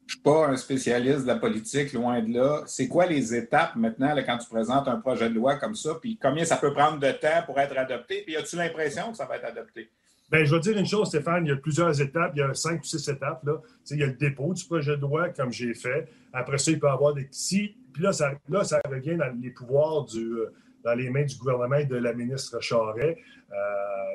[0.00, 2.64] Je ne suis pas un spécialiste de la politique, loin de là.
[2.66, 5.94] C'est quoi les étapes maintenant quand tu présentes un projet de loi comme ça?
[6.00, 8.22] Puis combien ça peut prendre de temps pour être adopté?
[8.26, 9.92] Puis as-tu l'impression que ça va être adopté?
[10.30, 12.32] Bien, je vais dire une chose, Stéphane, il y a plusieurs étapes.
[12.34, 13.44] Il y a cinq ou six étapes.
[13.44, 13.60] Là.
[13.90, 16.08] il y a le dépôt du projet de loi, comme j'ai fait.
[16.32, 17.28] Après ça, il peut y avoir des.
[17.30, 20.52] Si puis là ça, là, ça revient dans les pouvoirs du, euh,
[20.84, 23.16] dans les mains du gouvernement et de la ministre Charret.
[23.50, 23.54] Euh,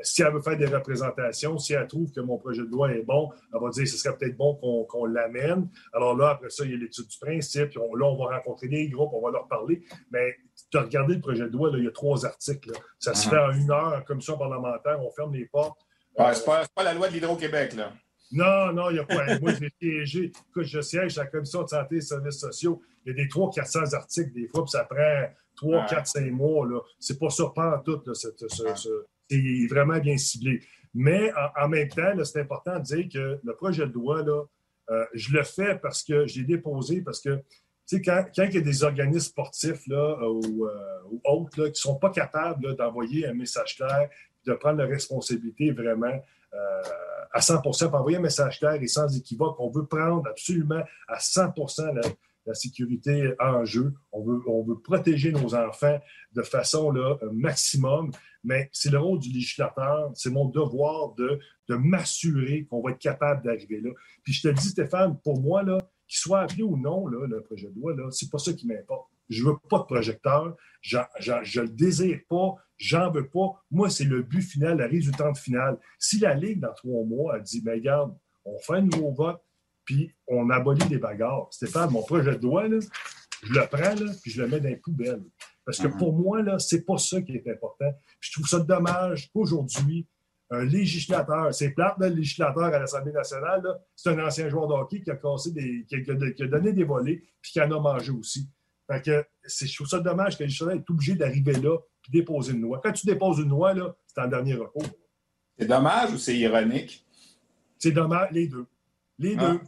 [0.03, 3.01] si elle veut faire des représentations, si elle trouve que mon projet de loi est
[3.01, 4.53] bon, elle va dire que ce serait peut-être bon
[4.85, 5.67] qu'on l'amène.
[5.93, 7.69] Alors là, après ça, il y a l'étude du principe.
[7.69, 9.81] Puis là, on va rencontrer des groupes, on va leur parler.
[10.11, 10.35] Mais
[10.69, 12.71] tu as regardé le projet de loi, là, il y a trois articles.
[12.99, 13.29] Ça se Uh-huh.
[13.31, 15.79] fait en une heure en commission parlementaire, on ferme les portes.
[16.17, 17.93] Ouais, c'est pas, la loi de l'Hydro-Québec, là.
[18.33, 19.25] Non, non, il n'y a pas.
[19.41, 20.31] Moi, j'ai siégé.
[20.49, 22.81] Écoute, je siège à la commission de santé et services sociaux.
[23.05, 25.25] Il y a des 300-400 articles des fois, puis ça prend
[25.57, 25.85] 3, Ouais.
[25.89, 26.65] 4, 5 mois.
[26.67, 26.79] Là.
[26.99, 28.01] C'est pas ça, pas en tout.
[28.05, 28.27] Là, ce-
[29.29, 30.61] c'est vraiment bien ciblé.
[30.93, 34.43] Mais en, en même temps, c'est important de dire que le projet de loi, là,
[34.89, 37.35] euh, je le fais parce que je l'ai déposé, parce que
[37.87, 41.59] tu sais, quand, quand il y a des organismes sportifs là, ou, euh, ou autres
[41.61, 44.09] là, qui ne sont pas capables d'envoyer un message clair,
[44.45, 46.21] de prendre la responsabilité vraiment
[46.53, 46.81] euh,
[47.33, 51.19] à 100 pour envoyer un message clair et sans équivoque, on veut prendre absolument à
[51.19, 51.53] 100
[51.93, 52.01] la,
[52.45, 53.93] la sécurité en jeu.
[54.11, 55.99] On veut, on veut protéger nos enfants
[56.33, 58.11] de façon là, maximum,
[58.43, 61.39] mais c'est le rôle du législateur, c'est mon devoir de,
[61.69, 63.91] de m'assurer qu'on va être capable d'arriver là.
[64.23, 65.77] Puis je te dis, Stéphane, pour moi, là,
[66.07, 68.67] qu'il soit appelé ou non, là, le projet de loi, là, c'est pas ça qui
[68.67, 69.07] m'importe.
[69.29, 73.63] Je veux pas de projecteur, je le désire pas, j'en veux pas.
[73.69, 75.77] Moi, c'est le but final, la résultante finale.
[75.99, 78.15] Si la Ligue, dans trois mois, elle dit, mais regarde,
[78.45, 79.41] on fait un nouveau vote,
[79.85, 81.47] puis on abolit les bagarres.
[81.51, 82.77] Stéphane, mon projet de loi, là,
[83.43, 85.23] je le prends, là, puis je le mets dans les poubelles.
[85.65, 85.97] Parce que Mhm.
[85.97, 87.91] pour moi, là, c'est pas ça qui est important.
[88.19, 90.07] Puis je trouve ça dommage qu'aujourd'hui,
[90.49, 93.63] un législateur, c'est plate, le législateur à l'Assemblée nationale,
[93.95, 96.01] c'est un ancien joueur de hockey qui a cassé des, qui a,
[96.33, 98.49] qui a- donné des volets, puis qui en a mangé aussi.
[98.91, 101.77] Fait que je trouve ça dommage que le législateur est obligé d'arriver là
[102.09, 102.79] déposer une loi.
[102.83, 103.73] Quand tu déposes une loi,
[104.07, 104.85] c'est en dernier recours.
[105.59, 107.05] C'est dommage ou c'est ironique?
[107.77, 108.65] C'est dommage, les deux.
[109.19, 109.51] Les Ah.
[109.53, 109.59] deux.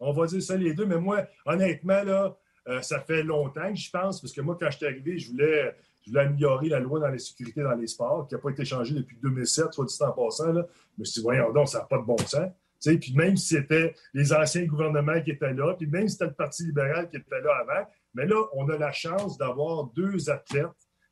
[0.00, 0.84] On va dire ça, les deux.
[0.86, 2.36] Mais moi, honnêtement, là,
[2.68, 5.30] euh, ça fait longtemps que j'y pense, parce que moi, quand je suis arrivé, je
[5.30, 5.74] voulais,
[6.04, 8.64] je voulais améliorer la loi dans les sécurités dans les sports, qui n'a pas été
[8.64, 10.52] changée depuis 2007, soit dit en passant.
[10.52, 10.66] Là.
[10.96, 12.50] Je me suis dit, voyons donc, ça n'a pas de bon sens.
[12.84, 16.34] Puis même si c'était les anciens gouvernements qui étaient là, puis même si c'était le
[16.34, 20.66] Parti libéral qui était là avant, mais là, on a la chance d'avoir deux athlètes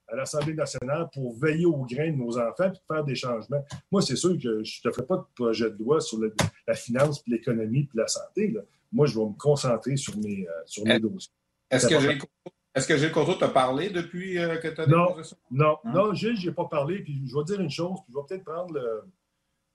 [0.08, 3.64] à l'Assemblée nationale pour veiller aux grains de nos enfants et faire des changements.
[3.90, 6.34] Moi, c'est sûr que je ne te ferai pas de projet de loi sur le-
[6.66, 8.48] la finance, puis l'économie, puis la santé.
[8.52, 8.60] là.
[8.92, 11.32] Moi, je vais me concentrer sur mes, euh, sur mes dossiers.
[11.70, 12.28] Est-ce que Courteau-
[12.74, 15.16] est-ce que Gilles Courteau t'a parlé depuis euh, que tu as Non.
[15.50, 15.92] Non, Hein?
[15.92, 17.00] non, Gilles, je n'ai pas parlé.
[17.00, 19.02] Puis je vais dire une chose, puis je vais peut-être prendre le-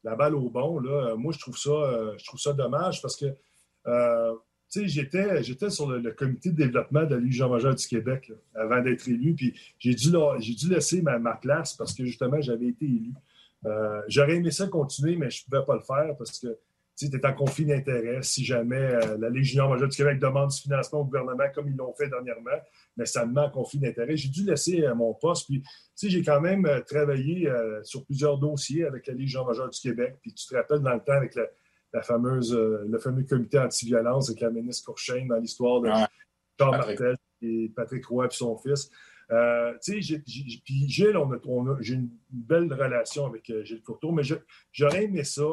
[0.04, 0.80] la balle au bon.
[0.80, 1.16] Là.
[1.16, 3.26] Moi, je trouve ça, euh, je trouve ça dommage parce que
[4.72, 9.08] sais, j'étais, sur le, comité de développement de la Ligue Jean-Major du Québec avant d'être
[9.08, 9.34] élu.
[9.36, 10.10] Puis j'ai dû,
[10.70, 13.12] laisser ma, place parce que justement, j'avais été élu.
[13.66, 16.58] Euh, j'aurais aimé ça continuer, mais je ne pouvais pas le faire parce que
[16.98, 18.22] tu es en conflit d'intérêt.
[18.22, 21.76] Si jamais euh, la junior majeure du Québec demande du financement au gouvernement, comme ils
[21.76, 22.60] l'ont fait dernièrement,
[22.96, 24.16] mais ça me met en conflit d'intérêt.
[24.16, 25.48] J'ai dû laisser euh, mon poste.
[25.48, 25.64] Puis,
[26.02, 27.48] j'ai quand même travaillé
[27.84, 30.16] sur plusieurs dossiers avec la junior majeure du Québec.
[30.22, 31.44] Puis, tu te rappelles dans le temps avec la,
[31.94, 35.88] la fameuse, euh, le fameux comité anti-violence avec la ministre Courchaine dans l'histoire de.
[36.60, 37.00] Jean Patrick.
[37.00, 38.90] Martel et Patrick Roy et son fils.
[39.32, 43.64] Euh, tu sais, puis Gilles, on a- on a- j'ai une belle relation avec euh,
[43.64, 44.36] Gilles Courteau, mais je-
[44.72, 45.44] j'aurais aimé ça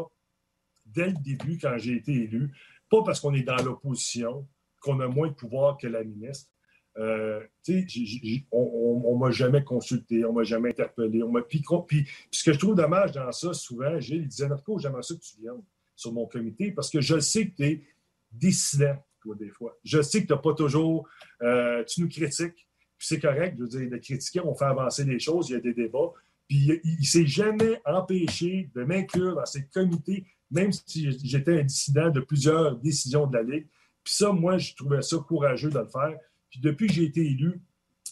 [0.85, 2.53] dès le début quand j'ai été élu,
[2.91, 4.47] pas parce qu'on est dans l'opposition,
[4.81, 6.51] qu'on a moins de pouvoir que la ministre.
[6.99, 11.23] Euh, tu sais, on on m'a jamais consulté, on m'a jamais interpellé.
[11.23, 14.29] On m'a, puis, puis- puis ce que je trouve dommage dans ça, souvent, Gilles, il
[14.29, 15.63] disait, Narco, j'aimerais ça que tu viennes
[15.99, 17.83] sur mon comité parce que je sais que tu es
[18.31, 19.77] dissident, toi, des fois.
[19.85, 21.09] Je sais que tu n'as pas toujours.
[21.43, 25.05] euh, tu nous critiques, puis c'est correct, je veux dire, de critiquer, on fait avancer
[25.05, 26.13] les choses, il y a des débats.
[26.47, 31.65] Puis il ne s'est jamais empêché de m'inclure dans ces comités, même si j'étais un
[31.65, 33.67] dissident de plusieurs décisions de la Ligue.
[34.03, 36.17] Puis ça, moi, je trouvais ça courageux de le faire.
[36.49, 37.61] Puis depuis que j'ai été élu,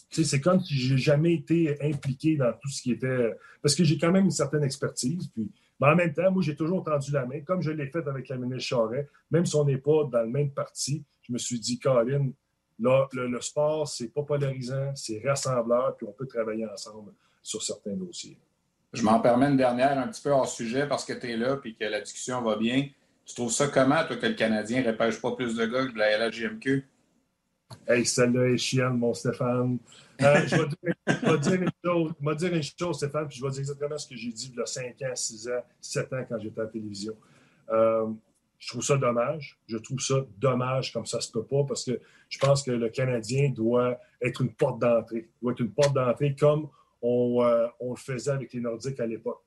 [0.09, 3.33] c'est comme si j'ai jamais été impliqué dans tout ce qui était.
[3.61, 5.27] Parce que j'ai quand même une certaine expertise.
[5.33, 8.07] Puis, mais en même temps, moi, j'ai toujours tendu la main, comme je l'ai fait
[8.07, 9.07] avec la ministre Charret.
[9.31, 12.31] Même si on n'est pas dans le même parti, je me suis dit, Colin,
[12.79, 17.13] là, le, le sport, c'est pas polarisant, c'est rassembleur, puis on peut travailler ensemble
[17.43, 18.37] sur certains dossiers.
[18.93, 21.57] Je m'en permets une dernière un petit peu hors sujet parce que tu es là
[21.63, 22.87] et que la discussion va bien.
[23.25, 25.93] Tu trouves ça comment, toi, que le Canadien ne repêche pas plus de gars que
[25.93, 26.87] de la LHJMQ?
[27.87, 29.77] Hey, celle-là est chienne, mon Stéphane.
[30.21, 30.67] Euh, je vais
[31.39, 34.31] dire, une chose, dire une chose, Stéphane, puis je vais dire exactement ce que j'ai
[34.31, 37.13] dit il y a 5 ans, 6 ans, 7 ans quand j'étais à la télévision.
[37.69, 38.07] Euh,
[38.57, 39.59] je trouve ça dommage.
[39.67, 41.99] Je trouve ça dommage comme ça se peut pas parce que
[42.29, 45.29] je pense que le Canadien doit être une porte d'entrée.
[45.41, 46.69] doit être une porte d'entrée comme
[47.03, 49.41] euh, on le faisait avec les Nordiques à l'époque.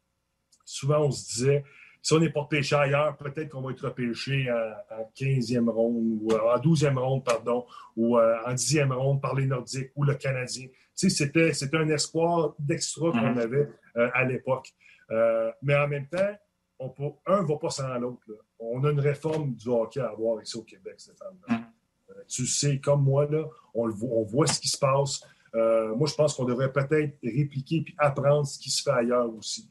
[0.64, 1.64] Souvent, on se disait,
[2.03, 6.32] si on n'est pas repêché ailleurs, peut-être qu'on va être repêché en, 15e ronde ou
[6.32, 10.66] en 12e ronde, pardon, ou en 10e ronde par les Nordiques ou le Canadien.
[10.94, 13.40] C'était, c'était un espoir d'extra qu'on mm-hmm.
[13.40, 13.68] avait
[14.14, 14.68] à l'époque.
[15.62, 16.34] mais en même temps,
[16.80, 18.22] on un ne va pas sans l'autre.
[18.59, 21.36] On a une réforme du hockey à avoir ici au Québec, Stéphane.
[21.48, 21.55] Mm.
[22.26, 23.44] tu sais, comme moi, là,
[23.74, 25.22] on, le voit, on voit ce qui se passe.
[25.55, 29.32] Euh, moi, je pense qu'on devrait peut-être répliquer et apprendre ce qui se fait ailleurs
[29.34, 29.68] aussi.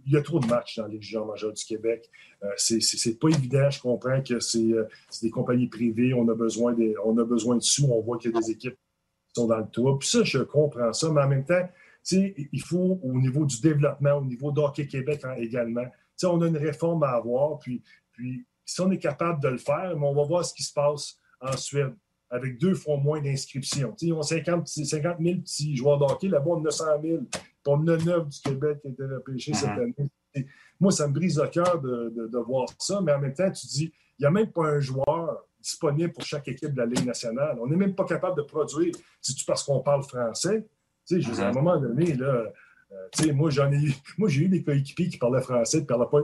[0.00, 2.10] Euh, il y a trop de matchs dans les Ligue majeure du Québec.
[2.42, 3.70] Euh, c'est pas évident.
[3.70, 4.74] Je comprends que c'est
[5.22, 6.14] des compagnies privées.
[6.14, 7.86] On a, besoin de, on a besoin de sous.
[7.86, 9.98] On voit qu'il y a des équipes qui sont dans le toit.
[9.98, 11.10] Puis ça, je comprends ça.
[11.10, 11.68] Mais en même temps,
[12.10, 15.86] il faut, au niveau du développement, au niveau d'Hockey Québec hein, également,
[16.24, 17.58] on a une réforme à avoir.
[17.58, 17.82] Puis,
[18.12, 21.18] puis si on est capable de le faire, on va voir ce qui se passe
[21.40, 21.94] en Suède
[22.30, 23.94] avec deux fois moins d'inscriptions.
[24.00, 26.28] Ils ont 50, 50 000 petits joueurs d'hockey.
[26.28, 27.22] Là-bas, on a 900 000.
[27.66, 29.82] On a 9 du Québec qui ont été repêchés cette uh-huh.
[29.82, 30.46] année.
[30.78, 33.92] moi, ça me brise le cœur de, voir ça, mais en même temps, tu dis,
[34.18, 37.58] il n'y a même pas un joueur disponible pour chaque équipe de la Ligue nationale.
[37.60, 38.94] On n'est même pas capable de produire.
[39.20, 40.66] C'est-tu parce qu'on parle français?
[41.06, 41.54] Tu sais, à un uh-huh.
[41.54, 42.44] moment donné, là,
[42.92, 46.06] euh, moi, j'en ai moi, j'ai eu des coéquipiers qui parlaient français, qui ne parlaient,
[46.10, 46.22] pas,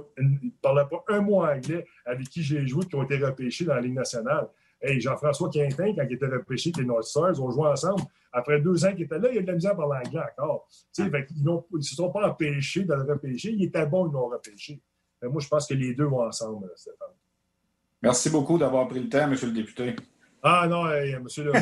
[0.62, 3.80] parlaient pas un mot anglais, avec qui j'ai joué, qui ont été repêchés dans la
[3.80, 4.48] Ligue nationale.
[4.80, 8.02] Hey, Jean-François Quintin, quand il était repêché avec les North Stars, on jouait ensemble.
[8.32, 10.68] Après deux ans qu'il était là, il a de la misère par l'anglais encore.
[10.98, 13.52] ils ne se sont pas empêchés de le repêcher.
[13.52, 14.80] Il était bon, ils l'ont repêché.
[15.22, 17.08] moi, je pense que les deux vont ensemble, Stéphane.
[18.02, 19.34] Merci beaucoup d'avoir pris le temps, M.
[19.42, 19.96] le député.
[20.42, 21.26] Ah non, M.
[21.38, 21.52] le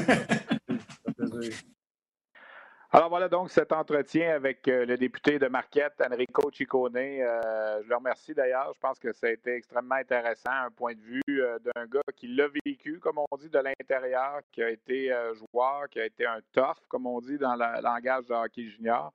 [2.95, 6.95] Alors voilà donc cet entretien avec euh, le député de Marquette, Enrico Ciccone.
[6.95, 8.71] Euh, je le remercie d'ailleurs.
[8.73, 12.03] Je pense que ça a été extrêmement intéressant, un point de vue euh, d'un gars
[12.15, 16.25] qui l'a vécu, comme on dit, de l'intérieur, qui a été joueur, qui a été
[16.25, 19.13] un tough, comme on dit dans le langage de hockey junior.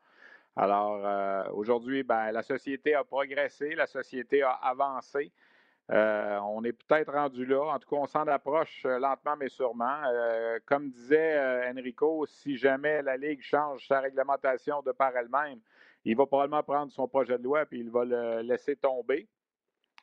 [0.58, 5.32] Alors aujourd'hui, ben, la société a progressé, la société a avancé.
[5.92, 7.64] Euh, on est peut-être rendu là.
[7.64, 10.02] En tout cas, on s'en approche euh, lentement mais sûrement.
[10.06, 15.60] Euh, comme disait Enrico, si jamais la Ligue change sa réglementation de par elle-même,
[16.06, 19.28] il va probablement prendre son projet de loi et il va le laisser tomber.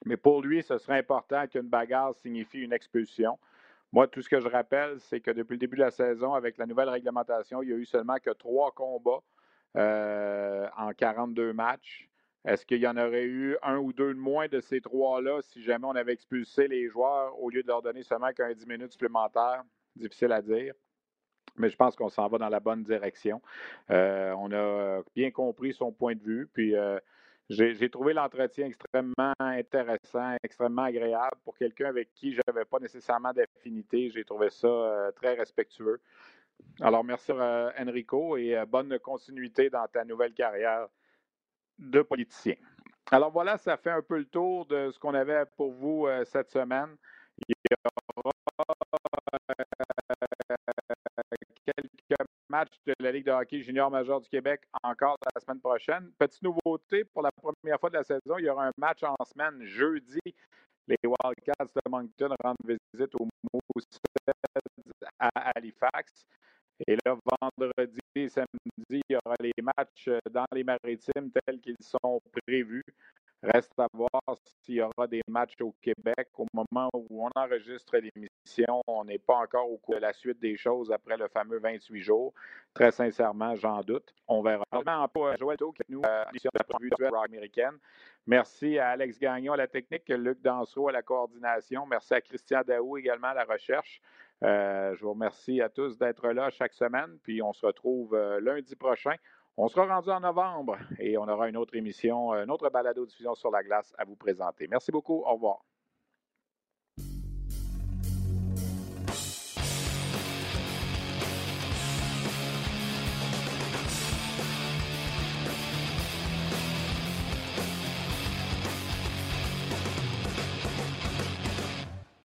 [0.05, 3.39] Mais pour lui, ce serait important qu'une bagarre signifie une expulsion.
[3.93, 6.59] Moi, tout ce que je rappelle, c'est que depuis le début de la saison, avec
[6.59, 9.22] la nouvelle réglementation, il y a eu seulement que trois combats
[9.74, 12.09] en 42 matchs.
[12.47, 15.62] Est-ce qu'il y en aurait eu un ou deux de moins de ces trois-là si
[15.62, 18.92] jamais on avait expulsé les joueurs au lieu de leur donner seulement qu'un 10 minutes
[18.92, 19.64] supplémentaires?
[19.97, 20.72] Difficile à dire.
[21.57, 23.42] Mais je pense qu'on s'en va dans la bonne direction.
[23.90, 26.49] Euh, on a bien compris son point de vue.
[26.53, 27.01] Puis euh,
[27.49, 33.32] j'ai trouvé l'entretien extrêmement intéressant, extrêmement agréable pour quelqu'un avec qui je n'avais pas nécessairement
[33.32, 34.09] d'affinité.
[34.11, 36.01] J'ai trouvé ça euh, très respectueux.
[36.80, 40.86] Alors, merci Enrico et bonne continuité dans ta nouvelle carrière
[41.79, 42.57] de politiciens.
[43.11, 46.24] Alors voilà, ça fait un peu le tour de ce qu'on avait pour vous euh,
[46.24, 46.97] cette semaine.
[47.49, 48.33] Il y aura
[49.51, 49.77] euh,
[51.64, 56.11] quelques matchs de la Ligue de hockey junior majeur du Québec encore la semaine prochaine.
[56.18, 59.14] Petite nouveauté, pour la première fois de la saison, il y aura un match en
[59.24, 60.20] semaine jeudi.
[60.89, 62.57] Les Wildcats de Moncton rendent
[62.93, 63.85] visite au Moose
[65.18, 66.27] à Halifax.
[66.87, 68.51] Et là, vendredi et samedi,
[68.91, 72.85] il y aura les matchs dans les maritimes tels qu'ils sont prévus.
[73.43, 74.11] Reste à voir
[74.62, 76.29] s'il y aura des matchs au Québec.
[76.37, 80.41] Au moment où on enregistre l'émission, on n'est pas encore au cours de la suite
[80.41, 82.33] des choses après le fameux 28 jours.
[82.74, 84.14] Très sincèrement, j'en doute.
[84.27, 84.64] On verra.
[85.89, 86.24] Nous euh,
[86.72, 86.91] revue
[87.24, 87.79] américaine.
[88.27, 91.87] Merci à Alex Gagnon à la technique, Luc Dansereau à la coordination.
[91.87, 94.01] Merci à Christian Daou également à la recherche.
[94.43, 98.41] Euh, je vous remercie à tous d'être là chaque semaine, puis on se retrouve euh,
[98.41, 99.14] lundi prochain.
[99.57, 103.51] On sera rendu en novembre et on aura une autre émission, une autre balado-diffusion sur
[103.51, 104.68] la glace à vous présenter.
[104.68, 105.22] Merci beaucoup.
[105.24, 105.64] Au revoir.